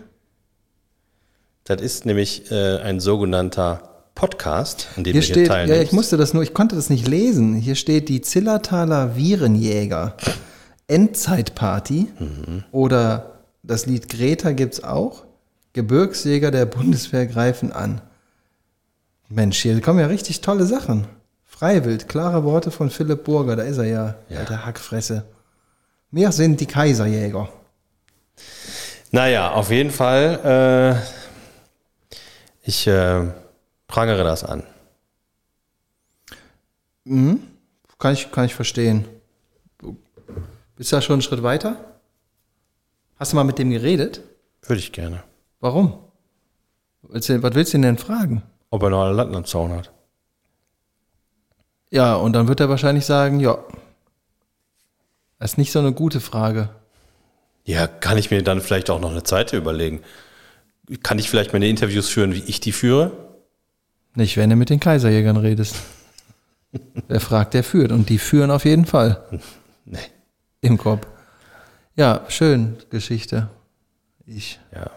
[1.64, 3.82] Das ist nämlich äh, ein sogenannter
[4.14, 5.76] Podcast, an dem Hier wir hier steht, teilnehmen.
[5.78, 7.54] ja, ich musste das nur, ich konnte das nicht lesen.
[7.54, 10.14] Hier steht die Zillertaler Virenjäger.
[10.88, 12.08] Endzeitparty.
[12.72, 15.24] Oder das Lied Greta gibt's auch.
[15.72, 18.00] Gebirgsjäger der Bundeswehr greifen an.
[19.28, 21.06] Mensch, hier kommen ja richtig tolle Sachen.
[21.44, 24.38] Freiwild, klare Worte von Philipp Burger, da ist er ja, Ja.
[24.40, 25.24] alter Hackfresse.
[26.10, 27.48] Wir sind die Kaiserjäger.
[29.12, 31.00] Naja, auf jeden Fall,
[32.14, 32.16] äh,
[32.62, 33.26] ich äh,
[33.86, 34.62] prangere das an.
[37.98, 39.06] Kann ich, kann ich verstehen.
[39.78, 39.96] Du
[40.76, 41.76] bist ja schon einen Schritt weiter?
[43.16, 44.22] Hast du mal mit dem geredet?
[44.62, 45.22] Würde ich gerne.
[45.60, 45.98] Warum?
[47.02, 48.42] Du- Was willst du ihn denn fragen?
[48.70, 49.92] Ob er noch einen Landlandzaun hat.
[51.90, 53.58] Ja, und dann wird er wahrscheinlich sagen, ja.
[55.38, 56.68] Das ist nicht so eine gute Frage.
[57.64, 60.00] Ja, kann ich mir dann vielleicht auch noch eine zweite überlegen.
[61.02, 63.12] Kann ich vielleicht meine Interviews führen, wie ich die führe?
[64.14, 65.76] Nicht, wenn du mit den Kaiserjägern redest.
[67.08, 67.92] Wer fragt, der führt.
[67.92, 69.24] Und die führen auf jeden Fall
[69.84, 69.98] Nee.
[70.62, 71.06] im Kopf.
[71.96, 73.48] Ja, schön, Geschichte.
[74.26, 74.58] Ich.
[74.74, 74.90] Ja.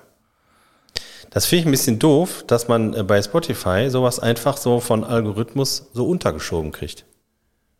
[1.31, 5.03] Das finde ich ein bisschen doof, dass man äh, bei Spotify sowas einfach so von
[5.03, 7.05] Algorithmus so untergeschoben kriegt.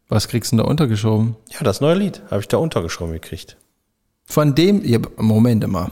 [0.10, 1.36] Was kriegst du denn da untergeschoben?
[1.52, 3.58] Ja, das neue Lied habe ich da untergeschoben gekriegt.
[4.26, 5.92] Von dem, ja, Moment mal.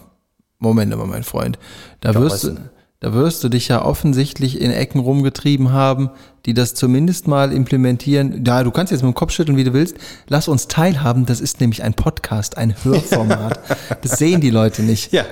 [0.60, 1.58] Moment mal, mein Freund.
[2.02, 2.62] Da wirst, weißt du,
[3.00, 6.12] da wirst du dich ja offensichtlich in Ecken rumgetrieben haben,
[6.46, 8.44] die das zumindest mal implementieren.
[8.46, 9.96] Ja, du kannst jetzt mit dem Kopf schütteln, wie du willst.
[10.28, 11.26] Lass uns teilhaben.
[11.26, 13.60] Das ist nämlich ein Podcast, ein Hörformat.
[14.04, 15.12] das sehen die Leute nicht.
[15.12, 15.26] Ja.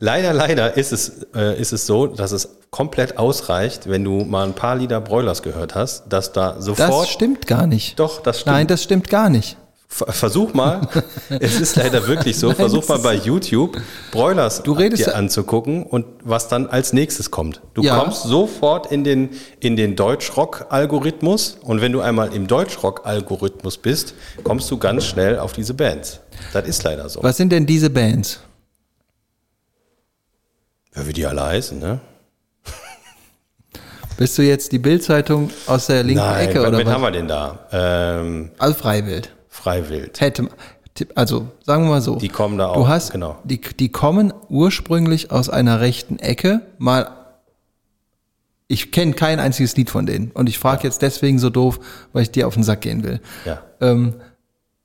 [0.00, 4.44] leider, leider ist es, äh, ist es so, dass es komplett ausreicht, wenn du mal
[4.46, 7.08] ein paar Lieder Broilers gehört hast, dass da Das sofort.
[7.08, 7.98] stimmt gar nicht.
[8.00, 8.56] Doch, das stimmt.
[8.56, 9.56] Nein, das stimmt gar nicht.
[9.86, 10.80] Ver- Versuch mal,
[11.40, 16.06] es ist leider wirklich so, versuch mal bei YouTube Broilers Du redest dir anzugucken und
[16.24, 17.60] was dann als nächstes kommt.
[17.74, 17.98] Du Ja.
[18.00, 24.68] kommst sofort in den, in den Deutschrock-Algorithmus und wenn du einmal im Deutschrock-Algorithmus bist, kommst
[24.70, 26.20] du ganz schnell auf diese Bands.
[26.52, 27.22] Das ist leider so.
[27.22, 28.40] Was sind denn diese Bands?
[30.96, 32.00] Ja, wie die alle heißen, ne?
[34.16, 37.08] Bist du jetzt die Bildzeitung aus der linken Nein, Ecke oder wen haben was?
[37.08, 37.58] wir denn da?
[37.72, 39.30] Ähm, Also Freiwild.
[39.54, 40.20] Freiwild.
[40.20, 40.48] Hätte,
[41.14, 42.16] also sagen wir mal so.
[42.16, 43.38] Die kommen da Du auch, hast, genau.
[43.44, 46.62] Die, die kommen ursprünglich aus einer rechten Ecke.
[46.78, 47.08] Mal,
[48.66, 50.32] ich kenne kein einziges Lied von denen.
[50.32, 51.78] Und ich frage jetzt deswegen so doof,
[52.12, 53.20] weil ich dir auf den Sack gehen will.
[53.44, 53.62] Ja.
[53.80, 54.14] Ähm,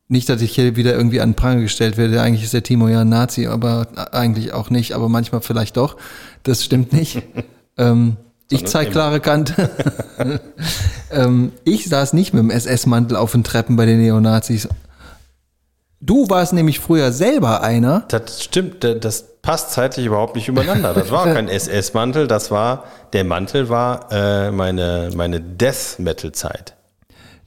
[0.08, 2.22] nicht, dass ich hier wieder irgendwie an den Pranger gestellt werde.
[2.22, 4.94] Eigentlich ist der Timo ja ein Nazi, aber eigentlich auch nicht.
[4.94, 5.98] Aber manchmal vielleicht doch.
[6.44, 7.24] Das stimmt nicht.
[7.78, 8.18] ähm,
[8.52, 9.70] ich zeige klare Kante.
[11.12, 14.68] ähm, ich saß nicht mit dem SS-Mantel auf den Treppen bei den Neonazis.
[16.02, 18.06] Du warst nämlich früher selber einer.
[18.08, 20.94] Das stimmt, da- das passt zeitlich überhaupt nicht übereinander.
[20.94, 26.76] Das war kein SS-Mantel, das war, der Mantel war äh, meine, meine Death-Metal-Zeit.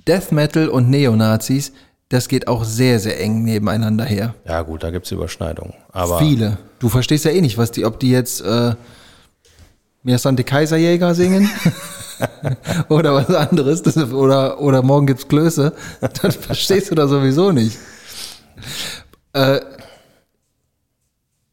[0.07, 1.73] Death Metal und Neonazis,
[2.11, 4.35] das geht auch sehr, sehr eng nebeneinander her.
[4.47, 5.73] Ja gut, da gibt's Überschneidungen.
[5.93, 6.59] Aber Viele.
[6.79, 8.75] Du verstehst ja eh nicht, was die, ob die jetzt äh,
[10.03, 11.49] mir die Kaiserjäger singen
[12.89, 15.73] oder was anderes das, oder, oder morgen gibt's Klöße.
[16.01, 17.79] Das verstehst du da sowieso nicht.
[19.33, 19.61] Äh,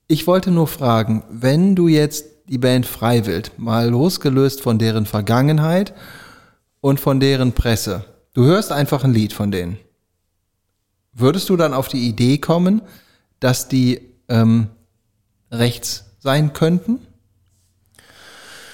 [0.07, 5.93] ich wollte nur fragen, wenn du jetzt die Band Freiwild, mal losgelöst von deren Vergangenheit
[6.81, 9.77] und von deren Presse, du hörst einfach ein Lied von denen.
[11.13, 12.81] Würdest du dann auf die Idee kommen,
[13.39, 14.69] dass die ähm,
[15.51, 16.99] rechts sein könnten?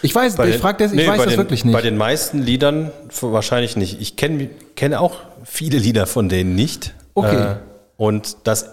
[0.05, 1.73] Ich weiß, ich frage das, ich nee, weiß bei das den, wirklich nicht.
[1.73, 2.91] Bei den meisten Liedern
[3.21, 3.99] wahrscheinlich nicht.
[3.99, 6.93] Ich kenne kenne auch viele Lieder von denen nicht.
[7.15, 7.53] Okay.
[7.53, 7.55] Äh,
[7.97, 8.69] und das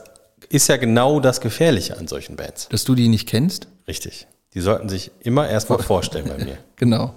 [0.50, 2.68] ist ja genau das Gefährliche an solchen Bands.
[2.68, 3.66] dass du die nicht kennst?
[3.88, 4.26] Richtig.
[4.52, 6.58] Die sollten sich immer erstmal vorstellen bei mir.
[6.76, 7.14] Genau.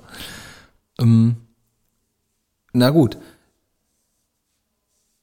[0.97, 1.35] Ähm,
[2.71, 3.17] na gut.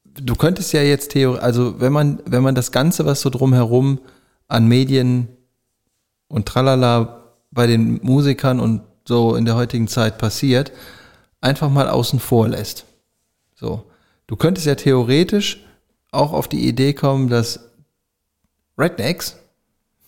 [0.04, 4.00] du könntest ja jetzt theoretisch, also wenn man, wenn man das Ganze, was so drumherum
[4.48, 5.28] an Medien
[6.28, 7.21] und tralala
[7.52, 10.72] bei den Musikern und so in der heutigen Zeit passiert,
[11.40, 12.86] einfach mal außen vor lässt.
[13.54, 13.84] So.
[14.26, 15.64] Du könntest ja theoretisch
[16.10, 17.60] auch auf die Idee kommen, dass
[18.78, 19.36] Rednecks,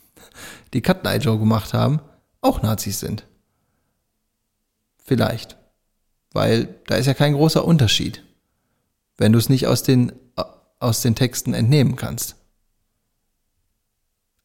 [0.72, 2.00] die Cut Joe gemacht haben,
[2.40, 3.26] auch Nazis sind.
[5.04, 5.56] Vielleicht.
[6.32, 8.24] Weil da ist ja kein großer Unterschied,
[9.16, 10.12] wenn du es nicht aus den,
[10.78, 12.36] aus den Texten entnehmen kannst.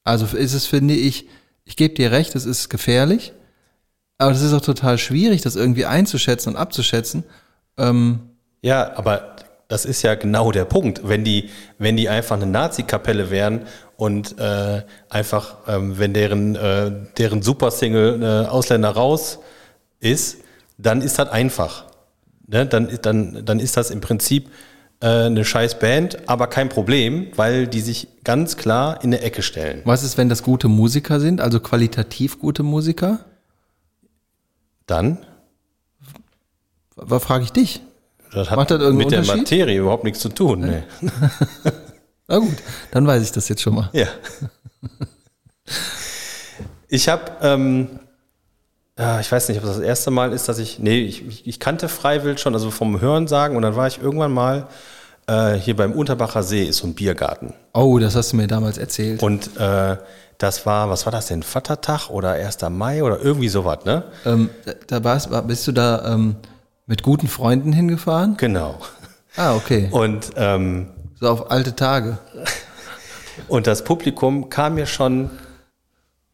[0.04, 1.28] Also ist es, finde ich,
[1.70, 3.32] ich gebe dir recht, es ist gefährlich,
[4.18, 7.24] aber es ist auch total schwierig, das irgendwie einzuschätzen und abzuschätzen.
[7.78, 8.22] Ähm,
[8.64, 9.36] Ja, aber
[9.68, 11.08] das ist ja genau der Punkt.
[11.08, 16.92] Wenn die, wenn die einfach eine Nazi-Kapelle wären und äh, einfach, ähm, wenn deren, äh,
[17.20, 19.38] deren Supersingle äh, Ausländer raus
[20.00, 20.40] ist,
[20.80, 21.86] dann ist das einfach.
[22.48, 22.66] Ne?
[22.66, 24.50] Dann, dann, dann ist das im Prinzip
[25.02, 29.82] eine scheiß Band, aber kein Problem, weil die sich ganz klar in eine Ecke stellen.
[29.86, 33.20] was ist, wenn das gute Musiker sind, also qualitativ gute Musiker?
[34.88, 35.20] Dann,
[36.96, 37.82] Was frage ich dich?
[38.34, 39.24] das hat Macht das mit der?
[39.26, 40.60] Materie überhaupt nichts zu tun.
[40.60, 40.84] Ne?
[42.28, 42.58] Na gut,
[42.92, 43.90] dann weiß ich das jetzt schon mal.
[43.94, 44.08] Ja.
[46.92, 47.88] Ich habe, ähm,
[49.22, 51.88] ich weiß nicht, ob das das erste Mal ist, dass ich, nee, ich, ich- kannte
[51.88, 54.68] Freiwild schon, also vom Hören sagen, und dann war ich irgendwann mal
[55.28, 57.54] äh, hier beim Unterbacher See, ist so ein Biergarten.
[57.74, 59.24] Oh, das hast du mir damals erzählt.
[59.24, 59.96] Und äh,
[60.38, 62.58] das war, was war das denn, Vatertag oder 1.
[62.70, 64.04] Mai oder irgendwie sowas, ne?
[64.26, 64.50] Ähm,
[64.88, 66.36] da- warst, war- bist du da ähm,
[66.86, 68.36] mit guten Freunden hingefahren?
[68.38, 68.80] Genau.
[69.38, 69.88] Ah, okay.
[69.92, 70.88] Und, ähm,
[71.20, 72.18] So auf alte Tage.
[73.48, 75.30] und das Publikum kam mir schon,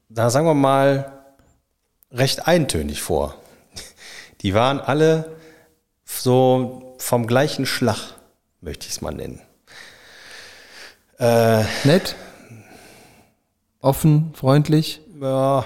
[0.09, 1.11] da sagen wir mal,
[2.15, 3.35] recht eintönig vor.
[4.41, 5.35] Die waren alle
[6.05, 8.15] so vom gleichen Schlag,
[8.61, 9.41] möchte ich es mal nennen.
[11.17, 12.15] Nett?
[13.79, 15.65] Offen, freundlich, Ja,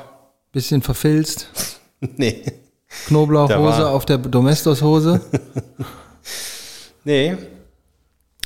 [0.52, 1.48] bisschen verfilzt.
[2.00, 2.44] nee.
[3.08, 5.22] Knoblauchhose auf der Domestos-Hose.
[7.06, 7.38] Nee.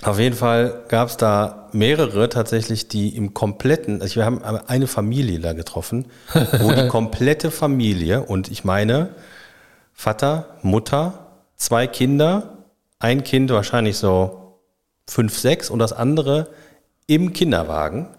[0.03, 4.87] Auf jeden Fall gab es da mehrere tatsächlich, die im kompletten, also wir haben eine
[4.87, 6.07] Familie da getroffen,
[6.59, 9.15] wo die komplette Familie, und ich meine
[9.93, 12.57] Vater, Mutter, zwei Kinder,
[12.99, 14.59] ein Kind wahrscheinlich so
[15.07, 16.49] fünf, sechs und das andere
[17.07, 18.09] im Kinderwagen,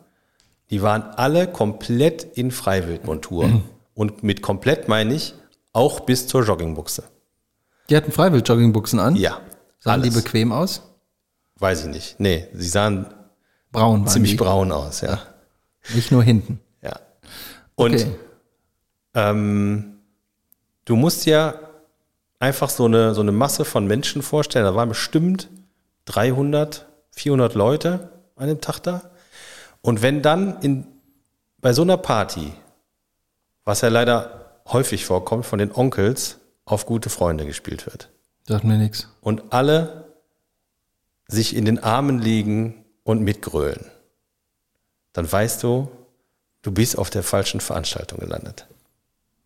[0.70, 3.62] die waren alle komplett in Freiwildmontur.
[3.94, 5.34] Und mit komplett meine ich
[5.72, 7.04] auch bis zur Joggingbuchse.
[7.90, 9.16] Die hatten Freiwild-Joggingbuchsen an.
[9.16, 9.40] Ja.
[9.78, 10.24] Sahen die alles.
[10.24, 10.82] bequem aus?
[11.58, 12.20] Weiß ich nicht.
[12.20, 13.06] Nee, sie sahen
[13.72, 14.36] Braun ziemlich die.
[14.38, 15.20] braun aus, ja.
[15.94, 16.60] Nicht nur hinten.
[16.82, 16.98] ja.
[17.74, 18.14] Und Okay.
[19.14, 19.98] ähm,
[20.84, 21.60] du musst dir
[22.38, 24.64] einfach so eine, so eine Masse von Menschen vorstellen.
[24.64, 25.48] Da waren bestimmt
[26.06, 29.10] 300, 400 Leute an dem Tag da.
[29.80, 30.86] Und wenn dann in,
[31.60, 32.52] bei so einer Party,
[33.64, 38.10] was ja leider häufig vorkommt, von den Onkels auf gute Freunde gespielt wird
[38.48, 39.08] Sagt mir nichts.
[39.20, 40.03] und alle
[41.28, 43.86] sich in den Armen liegen und mitgrölen,
[45.12, 45.88] dann weißt du,
[46.62, 48.66] du bist auf der falschen Veranstaltung gelandet.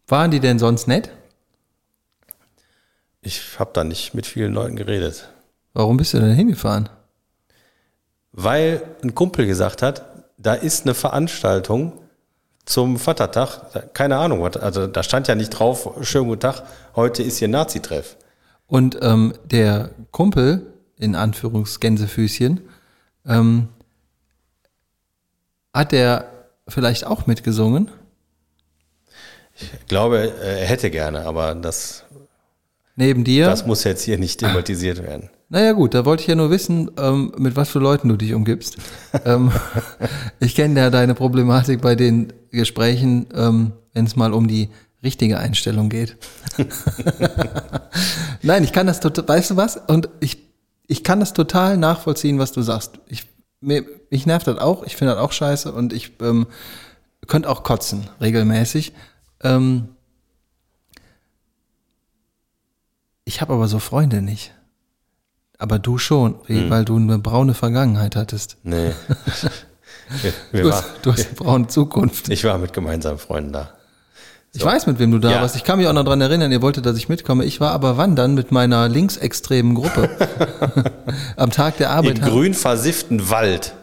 [0.07, 1.11] Waren die denn sonst nett?
[3.21, 5.29] Ich habe da nicht mit vielen Leuten geredet,
[5.75, 6.89] Warum bist du denn hingefahren?
[8.33, 10.03] weil ein Kumpel gesagt hat,
[10.37, 11.93] da ist eine Veranstaltung
[12.65, 16.63] zum Vatertag, keine Ahnung, also da stand ja nicht drauf, schönen guten Tag,
[16.95, 18.17] heute ist hier Nazi-Treff.
[18.67, 20.67] Und ähm, der Kumpel,
[20.99, 22.61] in Anführungsgänsefüßchen,
[23.27, 23.69] ähm,
[25.73, 26.29] hat der
[26.67, 27.91] vielleicht auch mitgesungen?
[29.61, 32.05] Ich glaube, er hätte gerne, aber das,
[32.97, 33.47] Neben dir?
[33.47, 35.31] das muss jetzt hier nicht thematisiert werden.
[35.51, 38.35] Naja gut, da wollte ich ja nur wissen, ähm, mit was für Leuten du dich
[38.35, 38.77] umgibst.
[39.25, 39.51] ähm,
[40.41, 44.69] ich kenne ja deine Problematik bei den Gesprächen, ähm, wenn es mal um die
[45.03, 46.17] richtige Einstellung geht.
[48.43, 49.77] Nein, ich kann das total, weißt du was?
[49.77, 50.48] Und ich,
[50.89, 52.99] ich kann das total nachvollziehen, was du sagst.
[53.07, 53.27] Ich,
[53.61, 56.47] mir, mich nervt das auch, ich finde das auch scheiße und ich ähm,
[57.29, 58.93] könnte auch kotzen, regelmäßig.
[59.43, 59.89] Ähm,
[63.25, 64.55] ich habe aber so Freunde nicht.
[65.59, 68.57] Aber du schon, wie- weil du eine braune Vergangenheit hattest.
[68.63, 68.93] Nee.
[70.23, 72.29] wir, wir Du war, hast, du hast eine braune Zukunft.
[72.29, 73.75] ich war mit gemeinsamen Freunden da.
[74.55, 75.41] Ich weiß, mit wem du da Ja.
[75.43, 75.57] warst.
[75.57, 77.45] Ich kann mich auch noch dran erinnern, ihr wolltet, dass ich mitkomme.
[77.45, 80.09] Ich war aber wandern mit meiner linksextremen Gruppe.
[81.37, 82.19] Am Tag der Arbeit.
[82.19, 83.75] Im grün versifften Wald.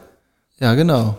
[0.59, 1.17] Ja, genau.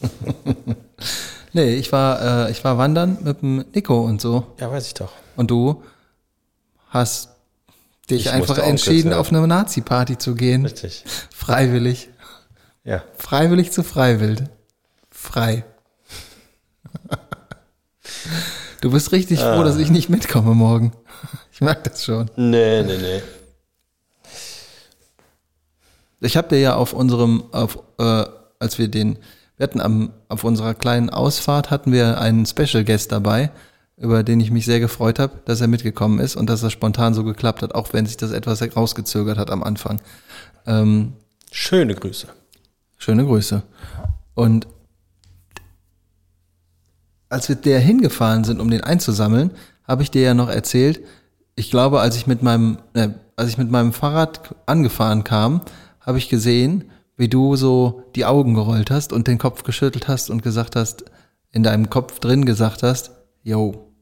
[1.52, 4.46] nee, ich war, äh, ich war wandern mit dem Nico und so.
[4.60, 5.12] Ja, weiß ich doch.
[5.36, 5.82] Und du
[6.90, 7.30] hast
[8.10, 10.64] dich Ich einfach entschieden, auf eine Nazi-Party zu gehen.
[10.64, 11.04] Richtig.
[11.34, 12.10] Freiwillig.
[12.84, 13.02] Ja.
[13.16, 14.40] Freiwillig zu freiwillig.
[15.10, 15.64] Frei.
[18.80, 19.54] Du bist richtig Ah.
[19.56, 20.92] froh, dass ich nicht mitkomme morgen.
[21.52, 22.30] Ich merke das schon.
[22.36, 23.20] Nee, nee, nee.
[26.20, 28.24] Ich habe dir ja auf unserem, auf, äh,
[28.60, 29.18] als wir den,
[29.56, 33.50] wir hatten am, auf unserer kleinen Ausfahrt hatten wir einen Special Guest dabei,
[33.96, 37.14] über den ich mich sehr gefreut habe, dass er mitgekommen ist und dass das spontan
[37.14, 40.00] so geklappt hat, auch wenn sich das etwas rausgezögert hat am Anfang.
[40.66, 41.14] Ähm,
[41.50, 42.28] Schöne Grüße.
[42.98, 43.62] Schöne Grüße.
[44.34, 44.66] Und
[47.28, 49.52] als wir der hingefahren sind, um den einzusammeln,
[49.84, 51.00] habe ich dir ja noch erzählt,
[51.56, 55.62] ich glaube, als ich mit meinem, äh, als ich mit meinem Fahrrad angefahren kam,
[56.00, 56.84] habe ich gesehen,
[57.16, 61.04] wie du so die Augen gerollt hast und den Kopf geschüttelt hast und gesagt hast,
[61.50, 63.10] in deinem Kopf drin gesagt hast,
[63.42, 63.92] yo.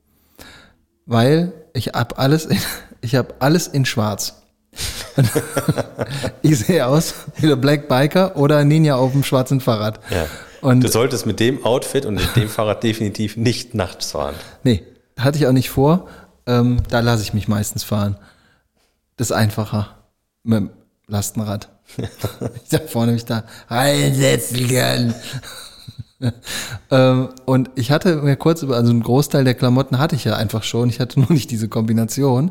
[1.07, 2.59] Weil ich hab alles in,
[3.01, 4.43] ich habe alles in schwarz.
[6.43, 9.99] ich sehe aus wie der Black Biker oder Ninja auf dem schwarzen Fahrrad.
[10.11, 10.27] Ja.
[10.67, 14.35] Und du solltest mit dem Outfit und mit dem Fahrrad definitiv nicht nachts fahren.
[14.65, 14.83] nee,
[15.17, 16.09] hatte ich auch nicht vor.
[16.45, 18.17] Ähm, da lasse ich mich meistens fahren.
[19.17, 19.95] Das ist einfacher
[20.43, 20.71] mit dem
[21.07, 21.69] Lastenrad.
[21.97, 25.15] ich da vorne mich da reinsetzen kann.
[26.91, 30.35] ähm, und ich hatte mir kurz über, also einen Großteil der Klamotten hatte ich ja
[30.35, 30.89] einfach schon.
[30.89, 32.51] Ich hatte nur nicht diese Kombination.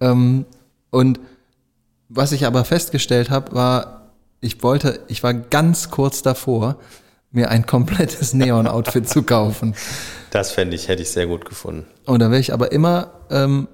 [0.00, 0.44] ähm,
[0.90, 1.18] und
[2.08, 6.76] was ich aber festgestellt habe, war, ich wollte, ich war ganz kurz davor,
[7.36, 9.74] mir ein komplettes Neon-Outfit zu kaufen.
[10.30, 11.86] Das fände ich, hätte ich sehr gut gefunden.
[12.04, 13.68] Und da wäre ich aber immer, ähm,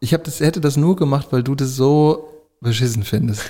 [0.00, 2.28] ich hab das, hätte das nur gemacht, weil du das so
[2.60, 3.42] beschissen findest.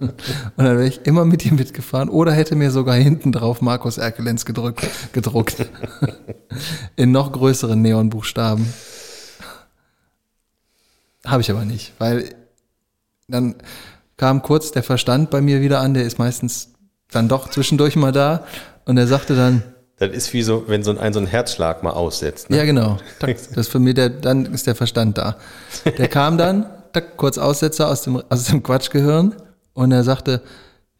[0.00, 0.12] und
[0.56, 4.44] dann wäre ich immer mit dir mitgefahren oder hätte mir sogar hinten drauf Markus Erkelenz
[4.44, 5.66] gedrückt, gedruckt.
[6.96, 8.72] In noch größeren Neonbuchstaben.
[11.24, 12.34] Habe ich aber nicht, weil
[13.28, 13.56] dann
[14.16, 16.72] kam kurz der Verstand bei mir wieder an, der ist meistens
[17.10, 18.44] dann doch zwischendurch mal da
[18.84, 19.62] und er sagte dann,
[19.98, 22.50] Das ist wie so, wenn so ein, so ein Herzschlag mal aussetzt.
[22.50, 22.58] Ne?
[22.58, 22.98] ja, genau.
[23.20, 25.36] Das ist für mich der, dann ist der Verstand da.
[25.84, 26.66] Der kam dann,
[27.16, 29.34] kurz Aussetzer aus dem, aus dem Quatschgehirn
[29.74, 30.42] und er sagte,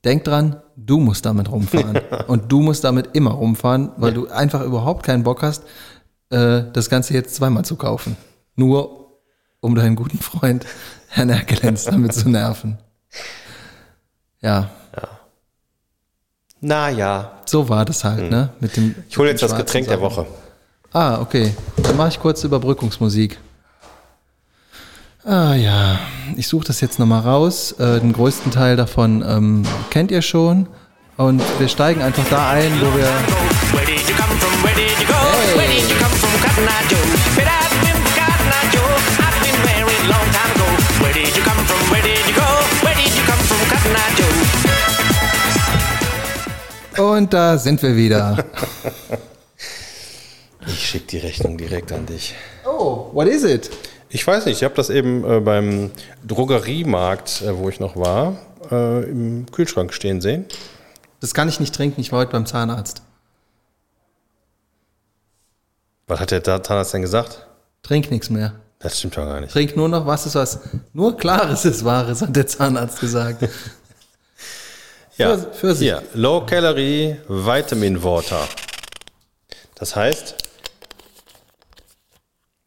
[0.05, 2.01] denk dran, du musst damit rumfahren.
[2.29, 5.65] Und du musst damit immer rumfahren, weil du einfach überhaupt keinen Bock hast,
[6.31, 8.17] äh, das Ganze jetzt zweimal zu kaufen.
[8.55, 9.19] Nur
[9.61, 10.65] um deinen guten Freund
[11.09, 12.79] Herrn Erkelenz damit zu nerven.
[14.41, 14.71] Ja,
[16.61, 18.51] Naja, so war das halt, ne?
[18.61, 19.05] Mit dem, Hm.
[19.09, 20.17] ich hole jetzt das Getränk der Sachen.
[20.17, 20.27] Woche.
[20.93, 21.55] Ah, okay.
[21.83, 23.39] Dann mache ich kurz Überbrückungsmusik.
[25.25, 25.99] Ah ja,
[26.37, 27.73] ich suche das jetzt nochmal raus.
[27.73, 30.67] Äh, den größten Teil davon ähm, kennt ihr schon.
[31.17, 33.09] Und wir steigen einfach da ein, wo wir...
[36.59, 37.18] Where
[47.09, 48.45] Und da sind wir wieder.
[50.67, 52.35] Ich schicke die Rechnung direkt an dich.
[52.67, 53.71] Oh, what is it?
[54.11, 55.91] Ich weiß nicht, ich habe das eben äh, beim
[56.27, 58.37] Drogeriemarkt, äh, wo ich noch war,
[58.71, 60.45] äh, im Kühlschrank stehen sehen.
[61.21, 63.01] Das kann ich nicht trinken, ich war heute beim Zahnarzt.
[66.07, 67.47] Was hat der Zahnarzt denn gesagt?
[67.83, 68.53] Trink nichts mehr.
[68.79, 69.55] Das stimmt doch gar nicht.
[69.55, 70.61] Trink nur noch was ist was.
[70.93, 73.49] Nur Klares ist Wahres, hat der Zahnarzt gesagt.
[75.19, 75.89] Ja, Für- Pfirsich.
[75.89, 78.49] hier, Low Calorie Vitamin Water.
[79.75, 80.37] Das heißt,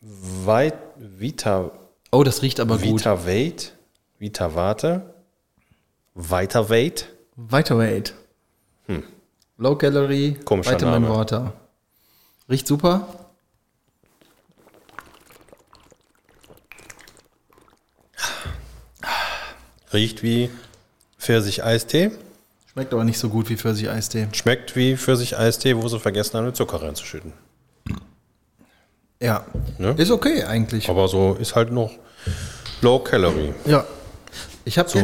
[0.02, 1.72] Vit Vita,
[2.12, 2.99] Oh, das riecht aber gut.
[2.99, 3.74] Vita Weight,
[4.20, 5.14] Vita Warte,
[6.14, 7.08] Vita Weight.
[7.38, 8.14] Vitalate.
[9.58, 10.45] Low Calorie, Hm.
[10.45, 11.16] Komischer Vitamin Name.
[11.16, 11.54] Water.
[12.49, 13.08] Riecht super.
[19.93, 20.49] Riecht wie
[21.20, 22.12] Pfirsich-Eistee.
[22.72, 24.28] Schmeckt aber nicht so gut wie Pfirsich-Eistee.
[24.32, 27.34] Schmeckt wie Pfirsich-Eistee, wo sie vergessen haben, den Zucker reinzuschütten.
[29.22, 29.45] Ja.
[29.78, 29.93] Ne?
[29.97, 30.89] Ist okay eigentlich.
[30.89, 31.91] Aber so ist halt noch
[32.82, 33.53] Low Calorie.
[33.65, 33.84] Ja.
[34.63, 34.99] Ich habe So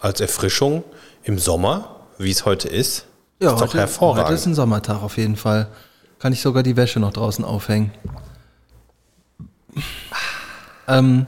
[0.00, 0.84] als Erfrischung
[1.24, 3.04] im Sommer, wie es heute ist,
[3.40, 4.28] ja, ist doch heute, hervorragend.
[4.28, 5.68] heute ist ein Sommertag auf jeden Fall.
[6.18, 7.92] Kann ich sogar die Wäsche noch draußen aufhängen.
[10.88, 11.26] Ähm,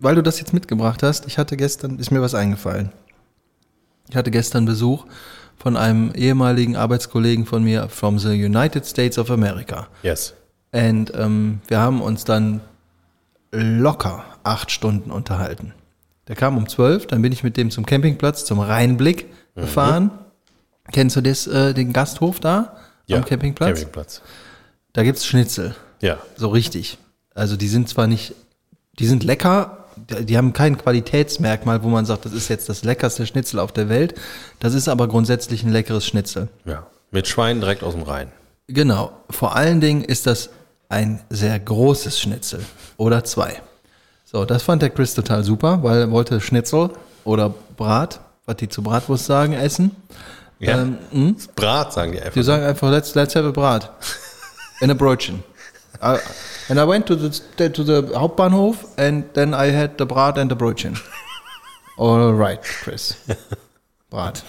[0.00, 2.90] weil du das jetzt mitgebracht hast, ich hatte gestern, ist mir was eingefallen.
[4.08, 5.04] Ich hatte gestern Besuch
[5.58, 9.88] von einem ehemaligen Arbeitskollegen von mir from the United States of America.
[10.02, 10.34] yes.
[10.72, 12.60] Und ähm, wir haben uns dann
[13.52, 15.72] locker acht Stunden unterhalten.
[16.28, 20.10] Der kam um zwölf, dann bin ich mit dem zum Campingplatz, zum Rheinblick gefahren.
[20.92, 22.76] Kennst du das, äh, den Gasthof da
[23.10, 23.70] am Campingplatz?
[23.78, 24.22] Campingplatz.
[24.92, 26.18] Da gibt's Schnitzel, Ja.
[26.36, 26.98] so richtig.
[27.34, 28.34] Also die sind zwar nicht
[28.98, 33.26] Die sind lecker, die haben kein Qualitätsmerkmal, wo man sagt, das ist jetzt das leckerste
[33.26, 34.14] Schnitzel auf der Welt.
[34.60, 36.48] Das ist aber grundsätzlich ein leckeres Schnitzel.
[36.64, 36.86] Ja.
[37.10, 38.30] Mit Schwein direkt aus dem Rhein.
[38.68, 39.12] Genau.
[39.30, 40.50] Vor allen Dingen ist das
[40.88, 42.60] ein sehr großes Schnitzel
[42.96, 43.60] oder zwei.
[44.24, 46.90] So, das fand der Chris total super, weil er wollte Schnitzel
[47.24, 49.94] oder Brat, was die zu Bratwurst sagen, essen.
[50.58, 50.80] Ja.
[50.80, 51.36] Ähm, hm?
[51.54, 52.32] Brat, sagen die einfach.
[52.32, 53.90] Die sagen einfach, let's, let's have a Brat.
[54.80, 55.42] In a Brötchen.
[56.00, 56.18] Uh,
[56.68, 57.30] and I went to the,
[57.70, 60.98] to the Hauptbahnhof and then I had the Brat and the Brötchen.
[61.98, 63.16] All right, Chris.
[64.10, 64.44] Brat.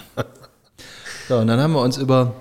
[1.28, 2.34] So, und dann haben wir uns über,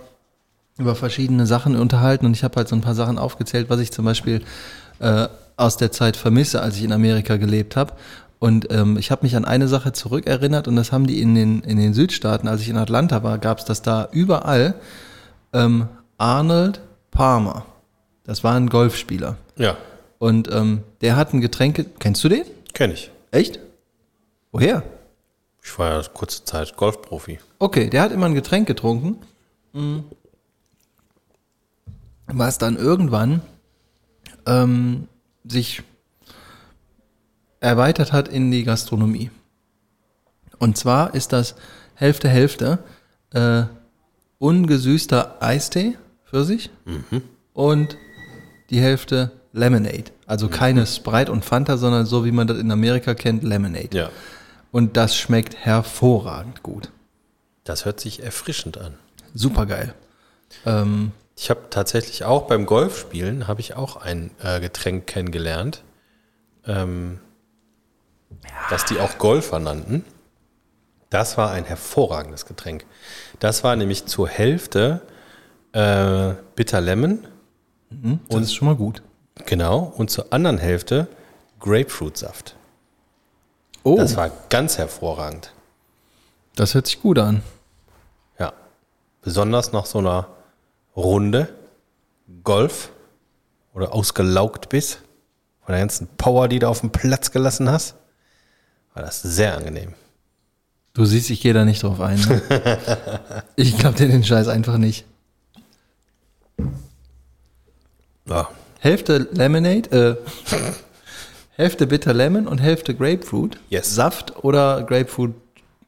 [0.79, 3.93] über verschiedene Sachen unterhalten und ich habe halt so ein paar Sachen aufgezählt, was ich
[3.93, 4.43] zum Beispiel
[4.99, 7.95] äh, aus der Zeit vermisse, als ich in Amerika gelebt habe.
[8.39, 11.63] Und ähm, ich habe mich an eine Sache zurückerinnert und das haben die in den,
[11.63, 14.75] in den Südstaaten, als ich in Atlanta war, gab es das da überall.
[15.53, 15.89] Ähm,
[16.19, 16.81] Arnold
[17.11, 17.65] Palmer,
[18.27, 19.37] das war ein Golfspieler.
[19.57, 19.77] Ja,
[20.19, 21.85] Und ähm, der hat ein Getränke.
[21.99, 22.45] Kennst du den?
[22.75, 23.11] kenne ich.
[23.31, 23.59] Echt?
[24.53, 24.83] Woher?
[25.63, 27.39] Ich war ja kurze Zeit Golfprofi.
[27.59, 29.19] Okay, der hat immer ein Getränk getrunken.
[29.73, 29.99] mm,
[32.27, 33.41] Was dann irgendwann
[34.47, 35.09] ähm,
[35.45, 35.83] sich
[37.61, 39.31] erweitert hat in die Gastronomie.
[40.59, 41.55] Und zwar ist das
[41.95, 42.79] Hälfte Hälfte
[43.33, 43.65] äh,
[44.39, 46.71] ungesüßter Eistee für sich
[47.55, 47.97] und
[48.71, 50.13] die Hälfte Lemonade.
[50.27, 53.97] Also keine Sprite und Fanta, sondern so wie man das in Amerika kennt, Lemonade.
[53.97, 54.11] Ja.
[54.71, 56.91] Und das schmeckt hervorragend gut.
[57.65, 58.95] Das hört sich erfrischend an.
[59.35, 59.95] Super geil.
[60.65, 65.83] Ähm, Ich habe tatsächlich auch beim Golfspielen habe ich auch ein äh, Getränk kennengelernt,
[66.67, 67.19] ähm,
[68.71, 70.05] das die auch Golfer nannten.
[71.11, 72.85] Das war ein hervorragendes Getränk.
[73.39, 75.03] Das war nämlich zur Hälfte
[75.73, 77.27] äh, Bitter Lemon,
[78.29, 79.03] das ist schon mal gut.
[79.47, 81.09] genau, und zur anderen Hälfte
[81.61, 82.57] Grapefruitsaft.
[83.83, 85.53] Oh, Das das, war ganz hervorragend.
[86.75, 87.43] hört sich gut an.
[88.39, 88.53] Ja.
[89.23, 90.29] Besonders nach so einer
[90.97, 91.49] Runde
[92.43, 92.91] Golf
[93.75, 95.01] oder ausgelaugt bist,
[95.65, 97.95] von der ganzen Power, die du auf dem Platz gelassen hast,
[98.95, 99.95] war das sehr angenehm.
[100.95, 102.19] Du siehst, ich gehe da nicht drauf ein.
[102.19, 103.43] Ne?
[103.57, 105.05] ich glaube dir den Scheiß einfach nicht.
[108.29, 108.49] Ja,
[108.81, 110.57] Hälfte Lemonade, äh,
[111.57, 113.59] Hälfte Bitter Lemon und Hälfte Grapefruit.
[113.71, 113.95] Yes.
[113.95, 115.35] Saft oder Grapefruit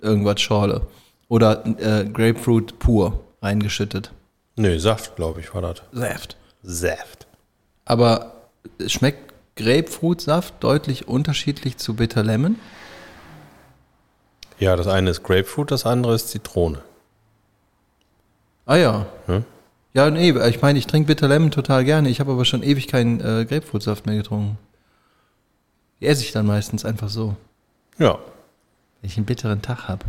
[0.00, 0.86] irgendwas Schorle.
[1.28, 4.12] Oder äh, Grapefruit pur reingeschüttet.
[4.56, 5.82] nö, Saft, glaube ich, war das.
[5.92, 6.36] Saft.
[6.62, 7.26] Saft.
[7.84, 8.32] Aber
[8.86, 12.56] schmeckt Grapefruitsaft deutlich unterschiedlich zu Bitter Lemon?
[14.58, 16.80] Ja, das eine ist Grapefruit, das andere ist Zitrone.
[18.66, 19.06] Ah ja.
[19.26, 19.44] Hm?
[19.94, 22.08] Ja, nee, ich meine, ich trinke Bitter Lemon total gerne.
[22.08, 24.58] Ich habe aber schon ewig keinen äh, Grapefruitsaft mehr getrunken.
[26.00, 27.36] Die esse ich dann meistens einfach so,
[27.98, 28.18] Ja,
[29.00, 30.04] wenn ich einen bitteren Tag habe.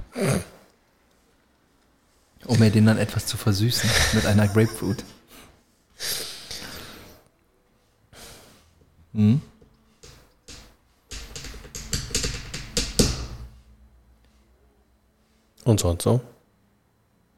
[2.46, 5.04] Um mir den dann etwas zu versüßen mit einer Grapefruit.
[9.14, 9.42] Hm?
[15.70, 16.22] und sonst so.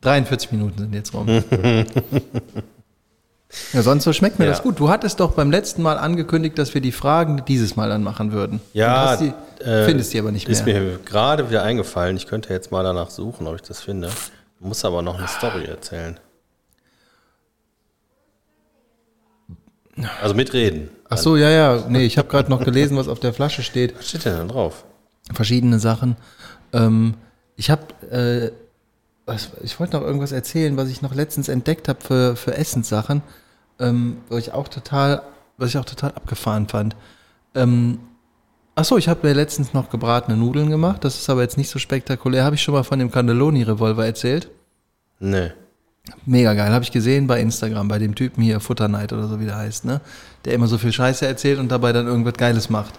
[0.02, 1.28] 43 Minuten sind jetzt rum.
[3.74, 4.52] ja, sonst so schmeckt mir Ja.
[4.52, 4.80] das gut.
[4.80, 8.32] Du hattest doch beim letzten Mal angekündigt, dass wir die Fragen dieses Mal dann machen
[8.32, 8.62] würden.
[8.74, 9.34] Ja, die,
[9.64, 10.80] äh, findest die aber nicht Ist mehr.
[10.82, 12.18] mir gerade wieder eingefallen.
[12.18, 14.10] Ich könnte jetzt mal danach suchen, ob ich das finde.
[14.60, 16.20] Muss aber noch eine Story erzählen.
[20.22, 20.90] Also mitreden.
[21.10, 21.84] Ach so, ja, ja.
[21.90, 23.98] Nee, ich habe gerade noch gelesen, was auf der Flasche steht.
[23.98, 24.86] Was steht denn da drauf?
[25.34, 26.16] Verschiedene Sachen.
[26.74, 27.16] Ähm,
[27.58, 28.52] ich habe, äh,
[29.26, 33.22] was, ich wollte noch irgendwas erzählen, was ich noch letztens entdeckt habe für, für Essenssachen,
[33.80, 35.22] ähm, wo ich auch total,
[35.58, 36.96] was ich auch total abgefahren fand.
[37.56, 38.00] Ähm,
[38.76, 41.04] ach so, ich habe mir letztens noch gebratene Nudeln gemacht.
[41.04, 42.44] Das ist aber jetzt nicht so spektakulär.
[42.44, 44.50] Habe ich schon mal von dem Cannelloni-Revolver erzählt?
[45.20, 45.52] Nee.
[46.26, 49.46] Mega geil, habe ich gesehen bei Instagram, bei dem Typen hier, Futternight oder so wie
[49.46, 50.02] der heißt, ne?
[50.46, 52.96] Der immer so viel Scheiße erzählt und dabei dann irgendwas Geiles macht.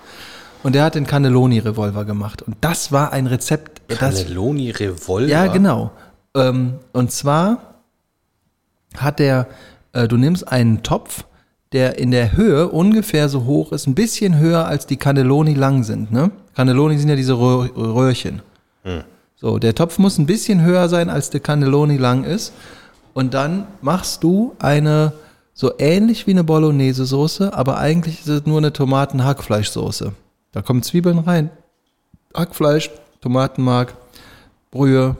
[0.62, 2.42] Und der hat den Cannelloni-Revolver gemacht.
[2.42, 5.28] Und das war ein Rezept, das, Cannelloni Revolver.
[5.28, 5.90] ja, genau.
[6.34, 7.74] Ähm, und zwar
[8.96, 9.48] hat der,
[9.92, 11.24] äh, du nimmst einen Topf,
[11.72, 15.84] der in der Höhe ungefähr so hoch ist, ein bisschen höher als die Cannelloni lang
[15.84, 16.12] sind.
[16.12, 16.30] Ne?
[16.54, 18.42] Cannelloni sind ja diese Röhr Röhrchen.
[19.36, 22.52] So, der Topf muss ein bisschen höher sein, als der Cannelloni lang ist.
[23.14, 25.12] Und dann machst du eine
[25.54, 30.12] so ähnlich wie eine Bolognese-Soße, aber eigentlich ist es nur eine Tomaten-Hackfleischsoße.
[30.52, 31.50] Da kommen Zwiebeln rein,
[32.34, 33.94] Hackfleisch, Tomatenmark,
[34.70, 35.16] Brühe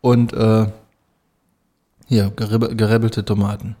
[0.00, 0.66] und äh,
[2.06, 3.76] hier gerib- gerebbelte Tomaten.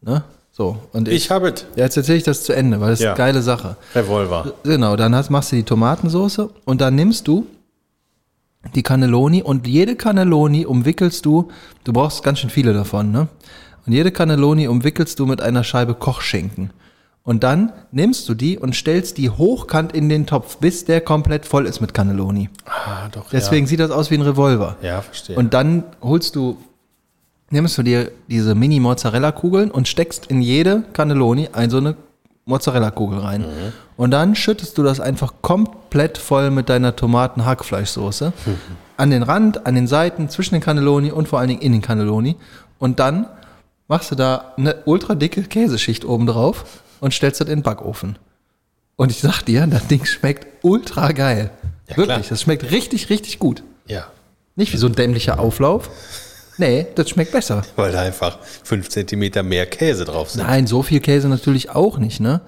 [0.00, 0.22] Ne?
[0.52, 1.66] So, und ich, Ich habe es.
[1.76, 3.10] ja, jetzt erzähle ich das zu Ende, weil das ist Ja.
[3.12, 3.76] eine geile Sache.
[3.94, 4.52] Revolver.
[4.64, 7.46] Genau, dann hast, machst du die Tomatensoße und dann nimmst du
[8.74, 11.50] die Cannelloni und jede Cannelloni umwickelst du,
[11.84, 13.28] du brauchst ganz schön viele davon, ne?
[13.86, 16.70] Und jede Cannelloni umwickelst du mit einer Scheibe Kochschinken.
[17.24, 21.44] Und dann nimmst du die und stellst die hochkant in den Topf, bis der komplett
[21.44, 22.48] voll ist mit Cannelloni.
[22.64, 23.28] Ah, doch.
[23.30, 24.76] Deswegen sieht das aus wie ein Revolver.
[24.80, 25.36] Ja, ja verstehe.
[25.36, 26.56] Und dann holst du,
[27.50, 31.96] nimmst du dir diese Mini-Mozzarella-Kugeln und steckst in jede Cannelloni ein so eine
[32.46, 33.44] Mozzarella-Kugel rein.
[33.98, 38.32] Und dann schüttest du das einfach komplett voll mit deiner Tomaten-Hackfleischsoße.
[38.96, 41.82] An den Rand, an den Seiten, zwischen den Cannelloni und vor allen Dingen in den
[41.82, 42.36] Cannelloni.
[42.78, 43.26] Und dann
[43.86, 46.64] machst du da eine ultra dicke Käseschicht oben drauf
[47.00, 48.18] und stellst das in den Backofen.
[48.96, 51.50] Und ich sag dir, das Ding schmeckt ultra geil.
[51.88, 52.08] Ja, klar.
[52.08, 53.62] Wirklich, das schmeckt richtig, richtig gut.
[53.86, 54.06] ja,
[54.56, 55.90] Nicht wie so ein dämlicher Auflauf.
[56.58, 57.62] Nee, das schmeckt besser.
[57.76, 60.42] weil da einfach 5 cm mehr Käse drauf sind.
[60.42, 62.40] Nein, so viel Käse natürlich auch nicht, ne?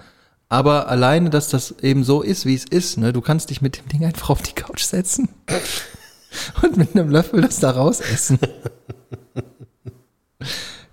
[0.48, 3.12] Aber alleine, dass das eben so ist, wie es ist, ne?
[3.12, 5.28] Du kannst dich mit dem Ding einfach auf die Couch setzen
[6.62, 8.40] und mit einem Löffel das da raus essen.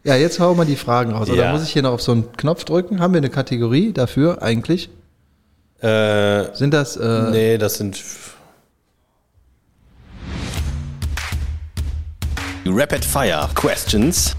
[0.08, 1.30] Ja, jetzt hauen wir die Fragen raus.
[1.30, 1.51] Oder Ja.
[1.51, 3.01] muss ich hier noch auf so einen Knopf drücken?
[3.01, 4.89] Haben wir eine Kategorie dafür eigentlich?
[5.82, 8.01] Äh, Sind das, äh, nee, das sind.
[12.66, 14.34] Rapid Fire Questions.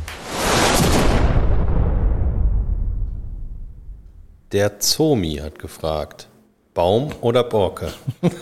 [4.53, 6.29] Der Zomi hat gefragt:
[6.73, 7.93] Baum oder Borke?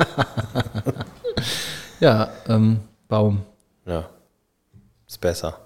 [1.99, 3.43] ja, ähm, Baum.
[3.85, 4.09] Ja,
[5.09, 5.59] ist besser.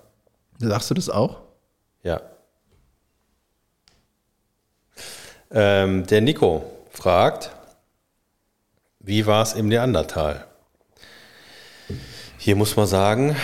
[0.59, 1.50] Sagst du das auch?
[2.03, 2.21] Ja.
[5.51, 7.51] Ähm, der Nico fragt,
[9.01, 10.45] wie war es im Neandertal?
[12.39, 13.37] Hier muss man sagen,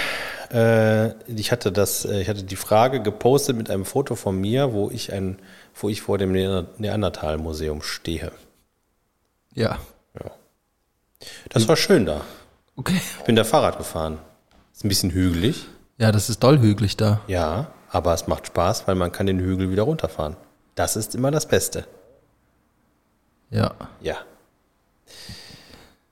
[0.53, 4.73] äh, ich hatte das, äh, ich hatte die Frage gepostet mit einem Foto von mir,
[4.73, 5.39] wo ich ein,
[5.75, 8.31] wo ich vor dem Neander- Neandertal-Museum stehe.
[9.55, 9.79] Ja.
[11.49, 12.21] Das war schön da.
[12.77, 13.01] Okay.
[13.19, 14.19] Ich bin da Fahrrad gefahren.
[14.73, 15.67] Ist ein bisschen hügelig,
[15.99, 17.21] Ja, das ist doll hügelig da.
[17.27, 20.37] ja, aber es macht Spaß, weil man kann den Hügel wieder runterfahren.
[20.75, 21.87] Das ist immer das Beste.
[23.51, 23.75] Ja.
[24.01, 24.17] Ja.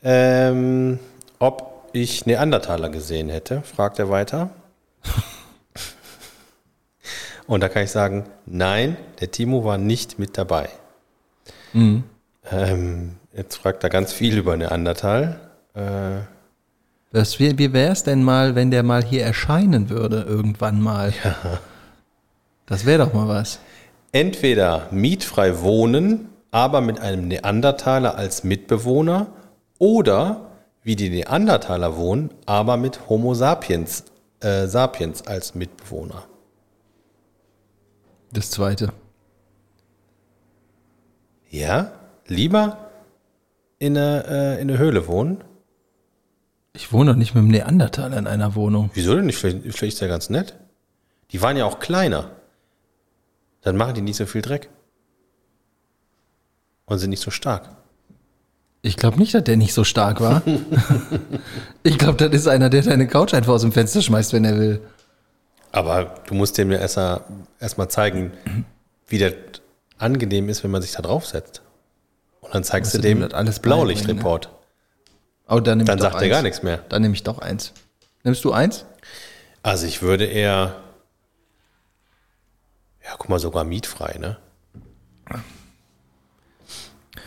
[0.03, 0.99] Ähm,
[1.39, 4.51] ob ich Neandertaler gesehen hätte, fragt er weiter.
[7.47, 10.69] Und da kann ich sagen, nein, der Timo war nicht mit dabei.
[12.51, 15.41] Ähm, jetzt fragt er ganz viel über Neandertal.
[15.75, 16.21] Äh,
[17.15, 21.13] Das, wie wie wäre es denn mal, wenn der mal hier erscheinen würde, irgendwann mal?
[22.67, 23.61] Das wäre doch mal was.
[24.11, 29.29] entweder mietfrei wohnen, aber mit einem Neandertaler als Mitbewohner,
[29.79, 30.51] oder
[30.83, 34.05] wie die Neandertaler wohnen, aber mit Homo sapiens,
[34.41, 36.25] äh, sapiens als Mitbewohner.
[38.33, 38.93] Das zweite.
[41.51, 41.93] Ja,
[42.27, 42.91] lieber
[43.79, 45.45] in einer äh, in einer Höhle wohnen.
[46.75, 48.91] Ich wohne doch nicht mit einem Neandertaler in einer Wohnung.
[48.95, 49.39] Wieso denn nicht?
[49.39, 50.55] Vielleicht, vielleicht ist der ganz nett.
[51.31, 52.33] Die waren ja auch kleiner.
[53.63, 54.69] Dann machen die nicht so viel Dreck.
[56.87, 57.71] Und sind nicht so stark.
[58.83, 60.43] Ich glaube nicht, dass der nicht so stark war.
[61.83, 64.59] ich glaube, das ist einer, der deine Couch einfach aus dem Fenster schmeißt, wenn er
[64.59, 64.81] will.
[65.73, 67.23] Aber du musst dem ja erstmal
[67.61, 68.33] erst mal zeigen,
[69.07, 69.33] wie das
[69.97, 71.63] angenehm ist, wenn man sich da draufsetzt.
[72.41, 74.51] Und dann zeigst du du dem dem das alles Blaulichtreport.
[75.49, 76.45] Oh, dann nehm Dann ich doch sagt er gar eins.
[76.45, 76.79] nichts mehr.
[76.89, 77.73] Dann nehme ich doch eins.
[78.23, 78.87] Nimmst du eins?
[79.63, 80.77] Also ich würde eher,
[83.05, 84.39] ja, guck mal, sogar mietfrei, ne?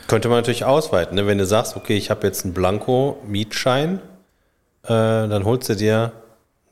[0.07, 1.27] Könnte man natürlich ausweiten, ne?
[1.27, 3.99] Wenn du sagst, okay, ich habe jetzt einen Blanko-Mietschein,
[4.83, 6.13] äh, dann holst du dir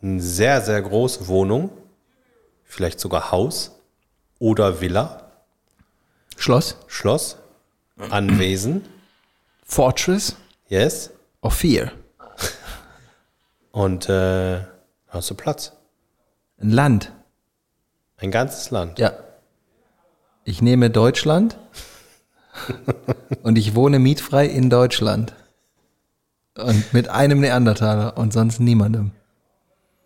[0.01, 1.69] eine sehr, sehr große Wohnung,
[2.63, 3.71] vielleicht sogar Haus
[4.39, 5.31] oder Villa,
[6.37, 6.77] Schloss?
[6.87, 7.37] Schloss,
[8.09, 8.85] Anwesen,
[9.65, 10.35] Fortress
[10.67, 11.11] yes,
[11.45, 11.91] of Fear.
[13.71, 14.61] und äh,
[15.09, 15.73] hast du Platz.
[16.59, 17.11] Ein Land.
[18.17, 18.97] Ein ganzes Land.
[18.97, 19.13] Ja.
[20.43, 21.57] Ich nehme Deutschland
[23.43, 25.33] und ich wohne mietfrei in Deutschland.
[26.57, 29.11] Und mit einem Neandertaler und sonst niemandem.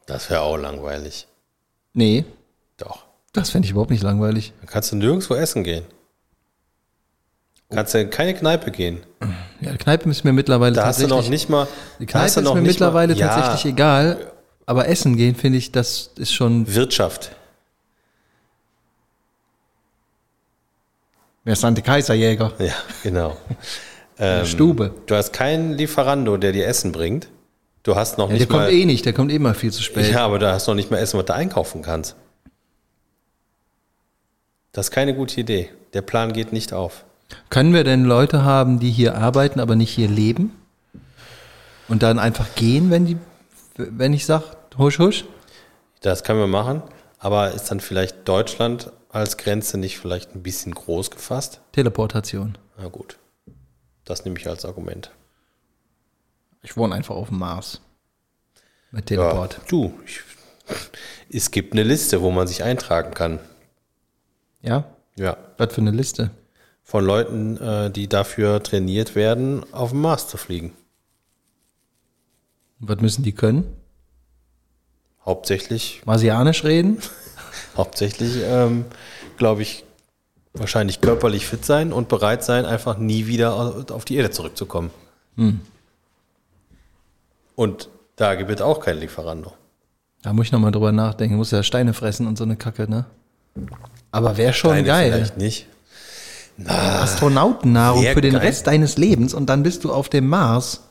[0.08, 1.28] Das wäre auch langweilig.
[1.94, 2.26] Nee,
[2.78, 3.06] Doch.
[3.34, 4.54] das fände ich überhaupt nicht langweilig.
[4.60, 5.86] Dann kannst du nirgendwo essen gehen.
[7.72, 9.04] Kannst du in keine Kneipe gehen.
[9.62, 11.26] Ja, Kneipe ist mir mittlerweile Da hast du tatsächlich...
[11.26, 11.68] noch nicht mal.
[12.00, 14.32] die da Kneipe ist noch mir nicht mal- mittlerweile ja, tatsächlich egal.
[14.66, 16.74] Aber Essen gehen, finde ich, das ist schon...
[16.74, 17.32] Wirtschaft.
[21.44, 22.54] Wer ist Ante Kaiserjäger?
[22.60, 23.38] Ja, genau.
[24.20, 24.94] ähm, Stube.
[25.06, 27.30] Du hast keinen Lieferando, der dir Essen bringt.
[27.84, 28.72] Du hast noch Ja, der nicht kommt mal.
[28.74, 30.12] eh nicht, der kommt eh mal viel zu spät.
[30.12, 32.16] ja, aber du hast noch nicht mal Essen, was du einkaufen kannst.
[34.72, 35.70] Das ist keine gute Idee.
[35.94, 37.06] Der Plan geht nicht auf.
[37.50, 40.56] Können wir denn Leute haben, die hier arbeiten, aber nicht hier leben?
[41.88, 43.18] Und dann einfach gehen, wenn die,
[43.76, 44.46] wenn ich sage,
[44.78, 45.26] husch, husch?
[46.02, 46.82] Das können wir machen,
[47.18, 51.62] aber ist dann vielleicht Deutschland als Grenze nicht vielleicht ein bisschen groß gefasst?
[51.72, 52.58] Teleportation.
[52.78, 53.18] Na gut.
[54.06, 55.12] Das nehme ich als Argument.
[56.62, 57.82] Ich wohne einfach auf dem Mars.
[58.92, 59.62] Mit Ja, Teleport.
[59.70, 60.22] du, ich,
[61.32, 63.40] es gibt eine Liste, wo man sich eintragen kann.
[64.62, 64.86] Ja?
[65.16, 65.38] Ja.
[65.58, 66.32] Was für eine Liste?
[66.90, 70.74] Von Leuten, äh, die dafür trainiert werden, auf dem Mars zu fliegen.
[72.80, 73.76] Was müssen die können?
[75.24, 76.98] Hauptsächlich, Marsianisch reden?
[77.78, 78.86] hauptsächlich, ähm,
[79.38, 79.84] glaube ich,
[80.54, 84.90] wahrscheinlich körperlich fit sein und bereit sein, einfach nie wieder au- auf die Erde zurückzukommen.
[87.56, 89.54] Und da gibt es auch kein Lieferando.
[90.24, 91.36] Da muss ich nochmal drüber nachdenken.
[91.36, 93.06] Muss ja Steine fressen und so eine Kacke, ne?
[94.12, 95.12] Aber wäre schon Deine geil.
[95.14, 95.68] Vielleicht nicht.
[96.68, 98.41] Astronautennahrung Wär für den geil.
[98.41, 100.82] Rest deines Lebens und dann bist du auf dem Mars.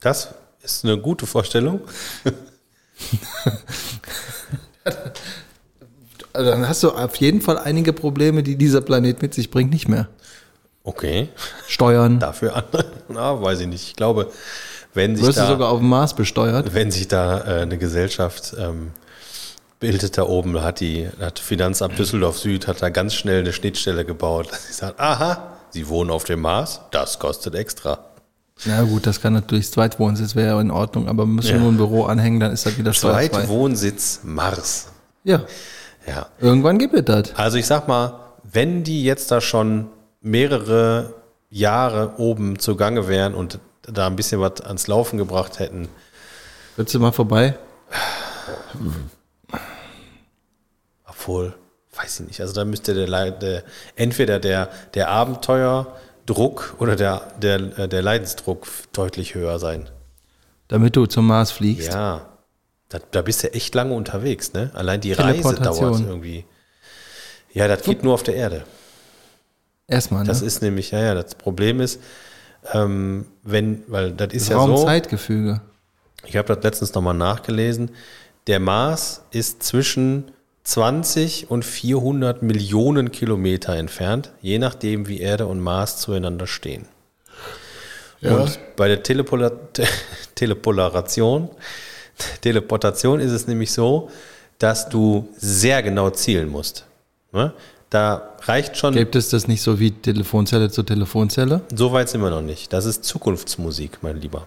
[0.00, 1.80] Das ist eine gute Vorstellung.
[6.32, 9.70] Also dann hast du auf jeden Fall einige Probleme, die dieser Planet mit sich bringt,
[9.70, 10.08] nicht mehr.
[10.84, 11.28] Okay.
[11.68, 12.18] Steuern.
[12.18, 13.86] Dafür andere, na, weiß ich nicht.
[13.88, 14.30] Ich glaube,
[14.94, 16.74] wenn sich Wirst du da, sogar auf dem Mars besteuert?
[16.74, 18.90] wenn sich da äh, eine Gesellschaft ähm,
[19.82, 24.04] bildet da oben, hat die hat Finanzamt Düsseldorf Süd hat da ganz schnell eine Schnittstelle
[24.06, 24.48] gebaut.
[24.68, 27.98] Sie sagt, aha, Sie wohnen auf dem Mars, das kostet extra.
[28.64, 31.58] Na gut, das kann natürlich Zweitwohnsitz wäre ja in Ordnung, aber muss Ja.
[31.58, 33.28] nur ein Büro anhängen, dann ist das wieder steuerfrei.
[33.28, 34.88] Zweitwohnsitz Mars.
[35.24, 35.42] Ja,
[36.06, 36.26] Ja.
[36.40, 37.34] irgendwann gibt es das.
[37.36, 39.88] Also ich sag mal, wenn die jetzt da schon
[40.20, 41.14] mehrere
[41.50, 45.88] Jahre oben zugange wären und da ein bisschen was ans Laufen gebracht hätten,
[46.76, 47.58] Würdest du mal vorbei?
[51.22, 51.54] obwohl,
[51.94, 53.62] weiß ich nicht, also da müsste der, der
[53.96, 59.88] entweder der, der Abenteuerdruck oder der, der, äh, der Leidensdruck deutlich höher sein.
[60.68, 61.92] Damit du zum Mars fliegst.
[61.92, 62.28] Ja,
[62.88, 64.70] da, da bist du echt lange unterwegs, ne?
[64.74, 66.44] Allein die Reise dauert irgendwie.
[67.52, 68.64] Ja, das geht nur auf der Erde.
[69.86, 70.28] Erstmal, ne?
[70.28, 72.00] Das ist nämlich, ja, ja, das Problem ist,
[72.72, 75.60] ähm, wenn, weil das ist ja so, Raum-Zeitgefüge.
[76.26, 77.90] ich habe das letztens nochmal nachgelesen,
[78.46, 80.32] der Mars ist zwischen
[80.64, 86.86] 20 und 400 Millionen Kilometer entfernt, je nachdem, wie Erde und Mars zueinander stehen.
[88.22, 89.84] Und bei der Telepola Te
[90.36, 91.50] Telepolaration,
[92.40, 94.10] Teleportation ist es nämlich so,
[94.58, 96.86] dass du sehr genau zielen musst.
[97.32, 97.52] Ne?
[97.90, 101.62] Da reicht schon Gibt es das nicht so wie Telefonzelle zu Telefonzelle?
[101.74, 102.72] So weit sind wir noch nicht.
[102.72, 104.46] Das ist Zukunftsmusik, mein Lieber.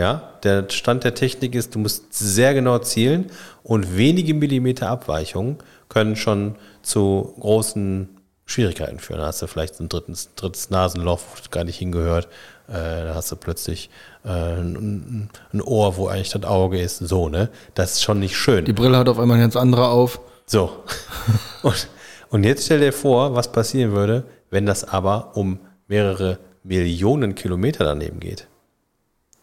[0.00, 3.26] Ja, der Stand der Technik ist, du musst sehr genau zielen
[3.62, 5.58] und wenige Millimeter Abweichungen
[5.90, 8.08] können schon zu großen
[8.46, 9.18] Schwierigkeiten führen.
[9.18, 12.28] Da hast du vielleicht so ein drittes, drittes Nasenloch, wo gar nicht hingehört.
[12.66, 13.90] Äh, da hast du plötzlich
[14.24, 17.00] äh, ein, ein Ohr, wo eigentlich das Auge ist.
[17.00, 17.50] So, ne?
[17.74, 18.64] Das ist schon nicht schön.
[18.64, 20.22] Die Brille hat auf einmal eine ganz andere auf.
[20.46, 20.82] So.
[21.62, 21.88] Und,
[22.30, 27.84] und jetzt stell dir vor, was passieren würde, wenn das aber um mehrere Millionen Kilometer
[27.84, 28.46] daneben geht.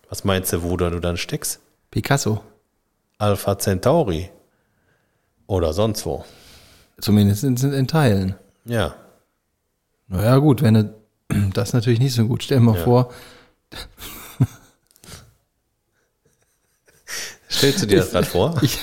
[0.10, 1.60] Was meinst du, wo du dann steckst?
[1.92, 2.42] Picasso.
[3.18, 4.30] Alpha Centauri.
[5.48, 6.24] Oder sonst wo.
[7.00, 8.36] Zumindest in, in Teilen.
[8.66, 8.96] Ja.
[10.08, 10.94] Naja, gut, wenn du,
[11.54, 12.44] das ist natürlich nicht so gut.
[12.44, 12.84] Stell dir mal Ja.
[12.84, 13.14] vor,
[17.50, 18.56] Stellst du dir das gerade vor?
[18.62, 18.78] ich,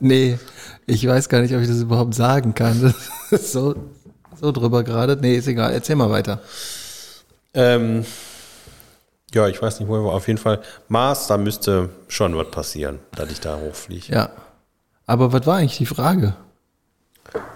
[0.00, 0.38] nee,
[0.86, 2.94] ich weiß gar nicht, ob ich das überhaupt sagen kann.
[3.30, 3.74] So,
[4.40, 5.16] so drüber gerade.
[5.20, 5.72] Nee, ist egal.
[5.72, 6.40] Erzähl mal weiter.
[7.54, 8.04] Ähm,
[9.34, 10.60] ja, ich weiß nicht, wo wir auf jeden Fall.
[10.88, 14.12] Mars, da müsste schon was passieren, dass ich da hochfliege.
[14.12, 14.30] Ja.
[15.06, 16.34] Aber was war eigentlich die Frage?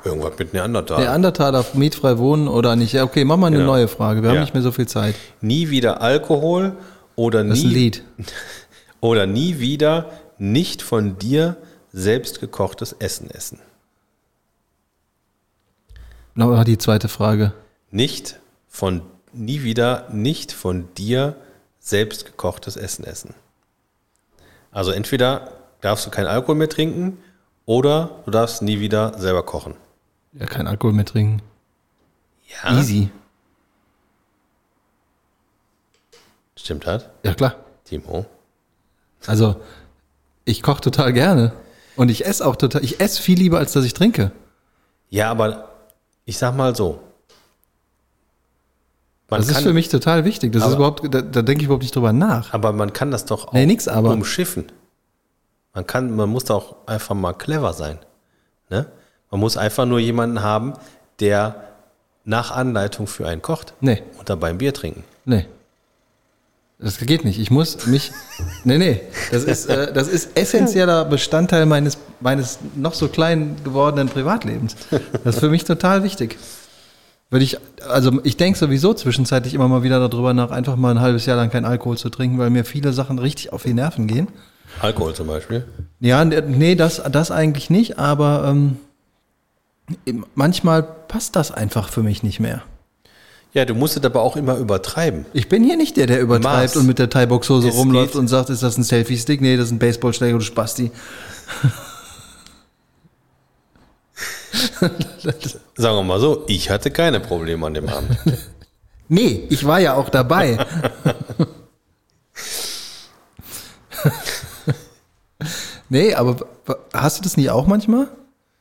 [0.04, 1.00] Irgendwas mit Neandertal.
[1.00, 2.92] Neandertaler mietfrei wohnen oder nicht?
[2.92, 3.72] Ja, okay, mach mal eine Genau.
[3.72, 4.20] neue Frage.
[4.22, 4.34] Wir Ja.
[4.36, 5.14] haben nicht mehr so viel Zeit.
[5.40, 6.76] Nie wieder Alkohol
[7.16, 8.04] oder Das ist ein nie Lied.
[9.02, 11.56] Oder nie wieder nicht von dir
[11.90, 13.58] selbst gekochtes Essen essen.
[16.34, 17.52] Nochmal die zweite Frage.
[17.90, 19.00] Nicht von,
[19.32, 21.34] nie wieder nicht von dir
[21.90, 23.34] selbst gekochtes Essen essen.
[24.72, 27.18] Also entweder darfst du keinen Alkohol mehr trinken
[27.66, 29.74] oder du darfst nie wieder selber kochen.
[30.32, 31.42] Ja, kein Alkohol mehr trinken.
[32.64, 32.78] Ja.
[32.78, 33.10] Easy.
[36.56, 37.56] Stimmt das, Ja, klar.
[37.84, 38.26] Timo?
[39.26, 39.60] Also,
[40.44, 41.52] ich koche total gerne.
[41.96, 42.84] Und ich esse auch total.
[42.84, 44.30] Ich esse viel lieber, als dass ich trinke.
[45.08, 45.70] Ja, aber
[46.24, 47.00] ich sag mal so.
[49.30, 50.52] Man Das ist kann- für mich total wichtig.
[50.52, 52.52] Das ist Aber- überhaupt, da, da denke ich überhaupt nicht drüber nach.
[52.52, 54.10] Aber man kann das doch auch Nee, nix aber.
[54.10, 54.66] umschiffen.
[55.72, 57.98] Man kann, man muss doch einfach mal clever sein.
[58.70, 58.86] Ne?
[59.30, 60.72] Man muss einfach nur jemanden haben,
[61.20, 61.54] der
[62.24, 64.02] nach Anleitung für einen kocht Nee.
[64.18, 65.04] und dabei ein Bier trinken.
[65.24, 65.46] Nee.
[66.80, 67.38] Das geht nicht.
[67.38, 68.10] Ich muss mich.
[68.64, 69.00] Nee, nee.
[69.30, 74.74] Das ist, äh, das ist essentieller Bestandteil meines, meines noch so klein gewordenen Privatlebens.
[75.24, 76.36] Das ist für mich total wichtig.
[77.30, 77.58] Würde ich,
[77.88, 81.36] also ich denke sowieso zwischenzeitlich immer mal wieder darüber nach, einfach mal ein halbes Jahr
[81.36, 84.28] lang keinen Alkohol zu trinken, weil mir viele Sachen richtig auf die Nerven gehen.
[84.80, 85.64] Alkohol zum Beispiel.
[86.00, 88.78] Ja, nee, das, das eigentlich nicht, aber ähm,
[90.34, 92.62] manchmal passt das einfach für mich nicht mehr.
[93.52, 95.26] Ja, du musst es aber auch immer übertreiben.
[95.32, 96.76] Ich bin hier nicht der, der übertreibt Maß.
[96.76, 99.40] und mit der Thai-Box-Hose rumläuft geht- und sagt, ist das ein Selfie-Stick?
[99.40, 100.90] Nee, das ist ein Baseballschläger, du Spasti.
[105.76, 108.18] Sagen wir mal so, ich hatte keine Probleme an dem Abend.
[109.12, 110.56] Nee, ich war ja auch dabei.
[115.88, 116.46] nee, aber
[116.94, 118.06] hast du das nie auch manchmal?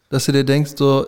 [0.09, 1.05] Dass du dir denkst, so,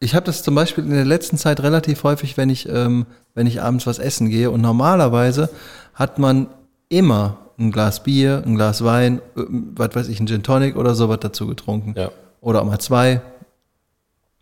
[0.00, 3.46] ich habe das zum Beispiel in der letzten Zeit relativ häufig, wenn ich, ähm, wenn
[3.46, 4.50] ich abends was essen gehe.
[4.50, 5.48] Und normalerweise
[5.94, 6.48] hat man
[6.88, 9.42] immer ein Glas Bier, ein Glas Wein, äh,
[9.76, 11.94] was weiß ich, ein Gin Tonic oder sowas dazu getrunken.
[11.96, 12.10] Ja.
[12.44, 13.22] Oder auch mal zwei.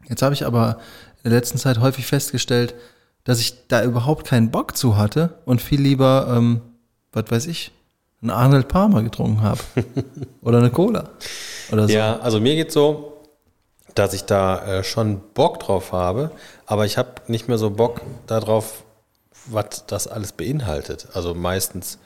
[0.09, 0.79] Jetzt habe ich aber
[1.23, 2.75] in der letzten Zeit häufig festgestellt,
[3.23, 6.61] dass ich da überhaupt keinen Bock zu hatte und viel lieber, ähm,
[7.13, 7.71] was weiß ich,
[8.21, 9.61] einen Arnold Palmer getrunken habe.
[10.43, 11.11] oder eine Cola.
[11.71, 11.95] Oder so.
[11.95, 13.21] Ja, also mir geht so,
[13.95, 16.33] dass ich da äh, schon Bock drauf habe,
[16.67, 18.83] aber ich habe nicht mehr so Bock darauf,
[19.47, 21.07] was das alles beinhaltet.
[21.15, 21.99] Also meistens,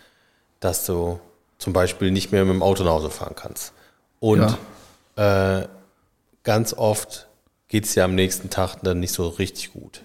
[0.60, 1.20] dass du
[1.56, 3.72] zum Beispiel nicht mehr mit dem Auto nach Hause fahren kannst.
[4.20, 4.58] Und
[5.16, 5.62] äh,
[6.46, 7.26] ganz oft
[7.66, 10.02] geht es ja am nächsten Tag dann nicht so richtig gut.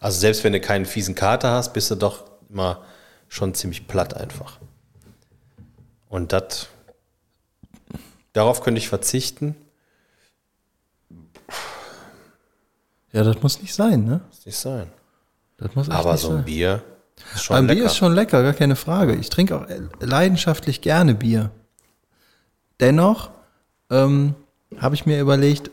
[0.00, 2.82] Also selbst wenn du keinen fiesen Kater hast, bist du doch immer
[3.28, 4.58] schon ziemlich platt einfach.
[6.08, 6.66] Und das,
[8.32, 9.54] darauf könnte ich verzichten.
[13.12, 14.22] Ja, das muss nicht sein, ne?
[14.26, 14.90] Muss nicht sein.
[15.56, 16.44] Das muss Aber so ein sein.
[16.46, 16.82] Bier
[17.32, 17.76] ist schon Ein lecker.
[17.76, 19.14] Bier ist schon lecker, gar keine Frage.
[19.14, 19.66] Ich trinke auch
[20.00, 21.52] leidenschaftlich gerne Bier.
[22.80, 23.30] Dennoch
[23.88, 24.34] ähm,
[24.78, 25.70] habe ich mir überlegt,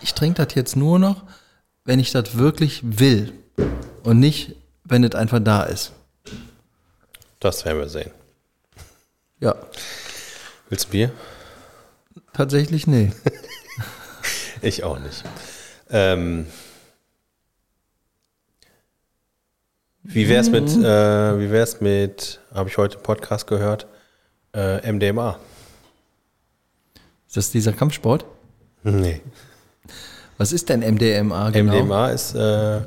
[0.00, 1.22] ich trinke das jetzt nur noch,
[1.84, 3.32] wenn ich das wirklich will
[4.02, 4.54] und nicht,
[4.84, 5.92] wenn es einfach da ist.
[7.40, 8.10] das werden wir sehen.
[9.40, 9.54] Ja,
[10.68, 11.12] Willst du Bier?
[12.32, 13.12] tatsächlich nee.
[14.62, 15.24] Ich auch nicht.
[15.90, 16.46] Ähm,
[20.04, 23.86] wie wär's mit, äh, wie wär's mit, habe ich heute im Podcast gehört,
[24.54, 25.38] äh, MDMA?
[27.32, 28.26] Ist das dieser Kampfsport?
[28.82, 29.22] Nee.
[30.36, 31.72] Was ist denn MDMA genau?
[31.72, 32.82] MDMA ist äh,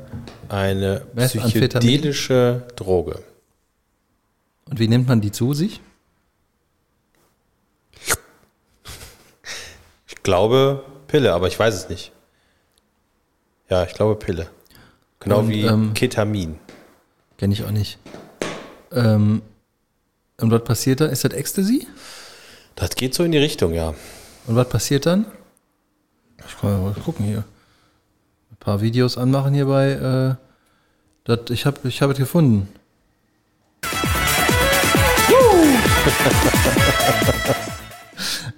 [0.48, 3.24] eine psychedelische Droge.
[4.66, 5.80] Und wie nimmt man die zu sich?
[10.06, 12.12] Ich glaube Pille, aber ich weiß es nicht.
[13.68, 14.48] Ja, ich glaube Pille.
[15.18, 16.60] Genau Und, wie ähm, Ketamin.
[17.36, 17.98] Kenne ich auch nicht.
[18.92, 19.42] Ähm,
[20.40, 21.06] und was passiert da?
[21.06, 21.88] Ist das Ecstasy?
[22.76, 23.92] Das geht so in die Richtung, ja.
[24.46, 25.26] Und was passiert dann?
[26.46, 27.44] Ich kann mal gucken hier.
[28.50, 29.90] Ein paar Videos anmachen hier bei.
[29.90, 30.34] Äh,
[31.24, 32.68] das, ich habe ich hab es gefunden.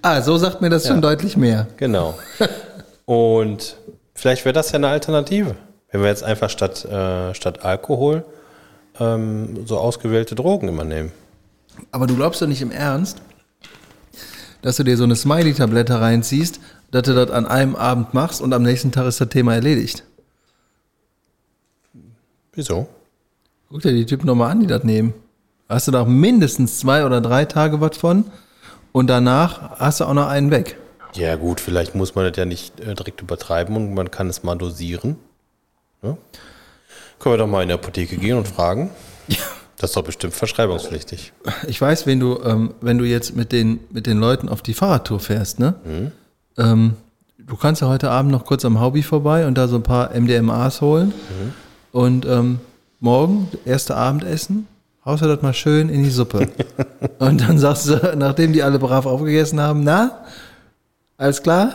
[0.02, 1.66] ah, so sagt mir das schon deutlich mehr.
[1.78, 2.18] Genau.
[3.06, 3.76] Und
[4.14, 5.54] vielleicht wäre das ja eine Alternative.
[5.90, 8.26] Wenn wir jetzt einfach statt, äh, statt Alkohol
[9.00, 11.12] ähm, so ausgewählte Drogen immer nehmen.
[11.92, 13.22] Aber du glaubst doch nicht im Ernst,
[14.62, 18.52] dass du dir so eine Smiley-Tablette reinziehst, dass du das an einem Abend machst und
[18.52, 20.04] am nächsten Tag ist das Thema erledigt.
[22.52, 22.88] Wieso?
[23.70, 25.14] Guck dir die Typen nochmal an, die das nehmen.
[25.68, 28.24] Hast du da mindestens zwei oder drei Tage was von
[28.92, 30.78] und danach hast du auch noch einen weg.
[31.14, 34.42] Ja gut, vielleicht muss man das ja nicht äh, direkt übertreiben und man kann es
[34.42, 35.16] mal dosieren.
[36.02, 36.16] Ja?
[37.18, 38.90] Können wir doch mal in die Apotheke gehen und fragen.
[39.78, 41.32] Das ist doch bestimmt verschreibungspflichtig.
[41.68, 44.74] Ich weiß, wenn du, ähm, wenn du jetzt mit den, mit den Leuten auf die
[44.74, 45.74] Fahrradtour fährst, ne?
[46.56, 46.94] Ähm,
[47.38, 50.10] du kannst ja heute Abend noch kurz am Hobby vorbei und da so ein paar
[50.18, 51.14] MDMAs holen.
[51.92, 52.58] Und ähm,
[53.00, 54.66] morgen, erste Abendessen,
[55.04, 56.48] haust du das mal schön in die Suppe.
[57.20, 60.24] und dann sagst du, nachdem die alle brav aufgegessen haben, na,
[61.16, 61.74] alles klar?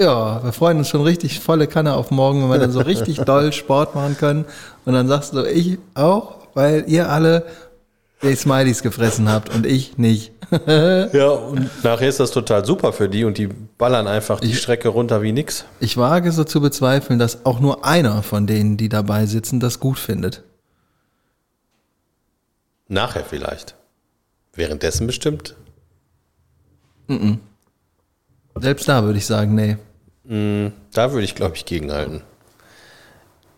[0.00, 3.18] Ja, wir freuen uns schon richtig volle Kanne auf morgen, wenn wir dann so richtig
[3.18, 4.46] doll Sport machen können.
[4.86, 7.46] Und dann sagst du, ich auch, weil ihr alle
[8.22, 10.32] die Smileys gefressen habt und ich nicht.
[10.66, 14.88] Ja, und nachher ist das total super für die und die ballern einfach die Strecke
[14.88, 15.64] runter wie nix.
[15.78, 19.78] Ich wage so zu bezweifeln, dass auch nur einer von denen, die dabei sitzen, das
[19.78, 20.42] gut findet.
[22.88, 23.76] Nachher vielleicht.
[24.52, 25.54] Währenddessen bestimmt.
[28.56, 29.76] Selbst da würde ich sagen, nee.
[30.92, 32.22] Da würde ich, glaube ich, gegenhalten.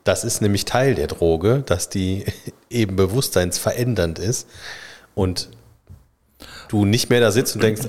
[0.04, 2.24] Das ist nämlich Teil der Droge, dass die
[2.70, 4.48] eben bewusstseinsverändernd ist
[5.14, 5.48] und
[6.68, 7.82] du nicht mehr da sitzt und denkst,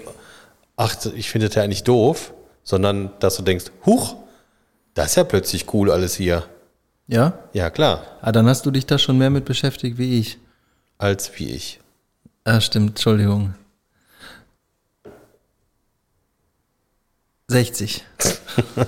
[0.75, 2.33] ach, ich finde das ja eigentlich doof,
[2.63, 4.15] sondern dass du denkst, huch,
[4.93, 6.45] das ist ja plötzlich cool alles hier.
[7.07, 7.37] Ja?
[7.53, 10.37] Ja, klar, Ah, dann hast du dich da schon mehr mit beschäftigt wie ich.
[10.97, 11.79] als wie ich.
[12.45, 13.55] Ah, stimmt, Entschuldigung.
[17.49, 18.03] 60.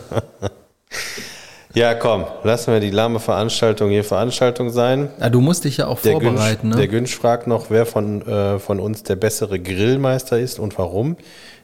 [1.75, 5.09] Ja, komm, lassen wir die lahme Veranstaltung hier Veranstaltung sein.
[5.19, 6.87] Ah, du musst dich ja auch Der vorbereiten, Günsch, der ne?
[6.87, 11.17] Günsch fragt noch, wer von, äh, von uns der bessere Grillmeister ist und warum.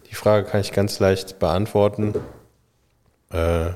[0.09, 2.13] Die Frage kann ich ganz leicht beantworten.
[3.31, 3.67] Äh,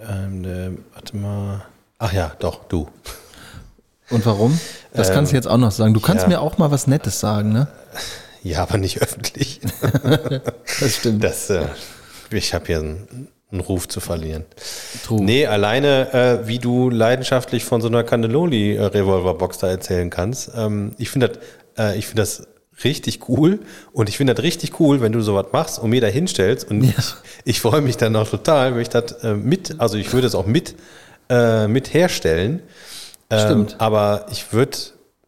[0.00, 1.62] ähm, äh, warte mal.
[1.98, 2.88] Ach ja, doch, du.
[4.10, 4.58] Und warum?
[4.94, 5.94] Das kannst du jetzt auch noch sagen.
[5.94, 6.38] Du kannst Ähm, ja.
[6.38, 7.68] mir auch mal was Nettes sagen, ne?
[8.42, 9.60] Ja, aber nicht öffentlich.
[10.80, 11.22] Das stimmt.
[11.22, 11.66] Das, äh,
[12.30, 14.44] ich habe hier einen, einen Ruf zu verlieren.
[15.06, 15.22] True.
[15.22, 20.50] Nee, alleine, äh, wie du leidenschaftlich von so einer Cannelloni-Revolverbox da erzählen kannst.
[20.54, 21.38] Ähm, ich finde das,
[21.94, 22.46] äh, ich finde das
[22.84, 23.60] richtig cool
[23.92, 26.82] und ich finde das richtig cool, wenn du sowas machst und mir da hinstellst und
[26.84, 26.90] Ja.
[26.98, 30.26] ich, ich freue mich dann auch total, wenn ich das äh, mit, also ich würde
[30.26, 30.74] es auch mit,
[31.30, 32.62] äh, mit herstellen.
[33.30, 33.76] Ähm, Stimmt.
[33.78, 34.76] Aber ich würde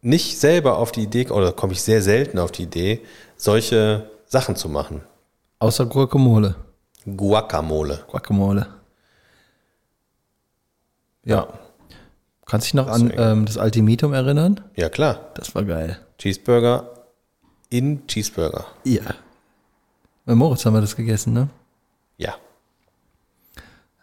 [0.01, 3.01] nicht selber auf die Idee, oder komme ich sehr selten auf die Idee,
[3.35, 5.01] solche Sachen zu machen.
[5.59, 6.55] Außer Guacamole.
[7.05, 8.03] Guacamole.
[8.07, 8.67] Guacamole.
[11.23, 11.47] Ja.
[12.45, 13.21] Kannst dich noch an Deswegen.
[13.21, 14.61] ähm, das Ultimatum erinnern?
[14.75, 15.31] Ja, klar.
[15.35, 15.99] Das war geil.
[16.17, 16.89] Cheeseburger
[17.69, 18.65] in Cheeseburger.
[18.83, 19.01] Ja.
[20.25, 21.49] Bei Moritz haben wir das gegessen, ne?
[22.17, 22.35] Ja.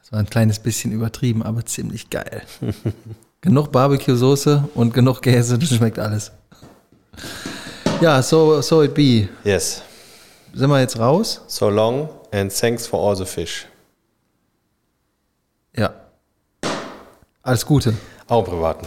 [0.01, 2.42] Das war ein kleines bisschen übertrieben, aber ziemlich geil.
[3.40, 6.32] genug Barbecue-Soße und genug Käse, das schmeckt alles.
[8.01, 9.28] Ja, so, so it be.
[9.44, 9.82] Yes.
[10.55, 11.42] Sind wir jetzt raus?
[11.46, 13.66] So long and thanks for all the fish.
[15.76, 15.92] Ja.
[17.42, 17.94] Alles Gute.
[18.26, 18.86] Auch Privaten.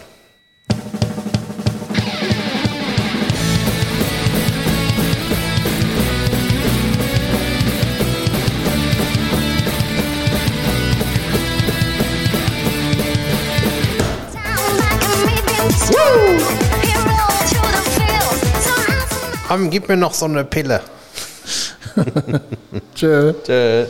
[19.48, 20.82] Komm, gib mir noch so eine Pille.
[22.96, 23.34] Tschö.
[23.44, 23.86] Tschö.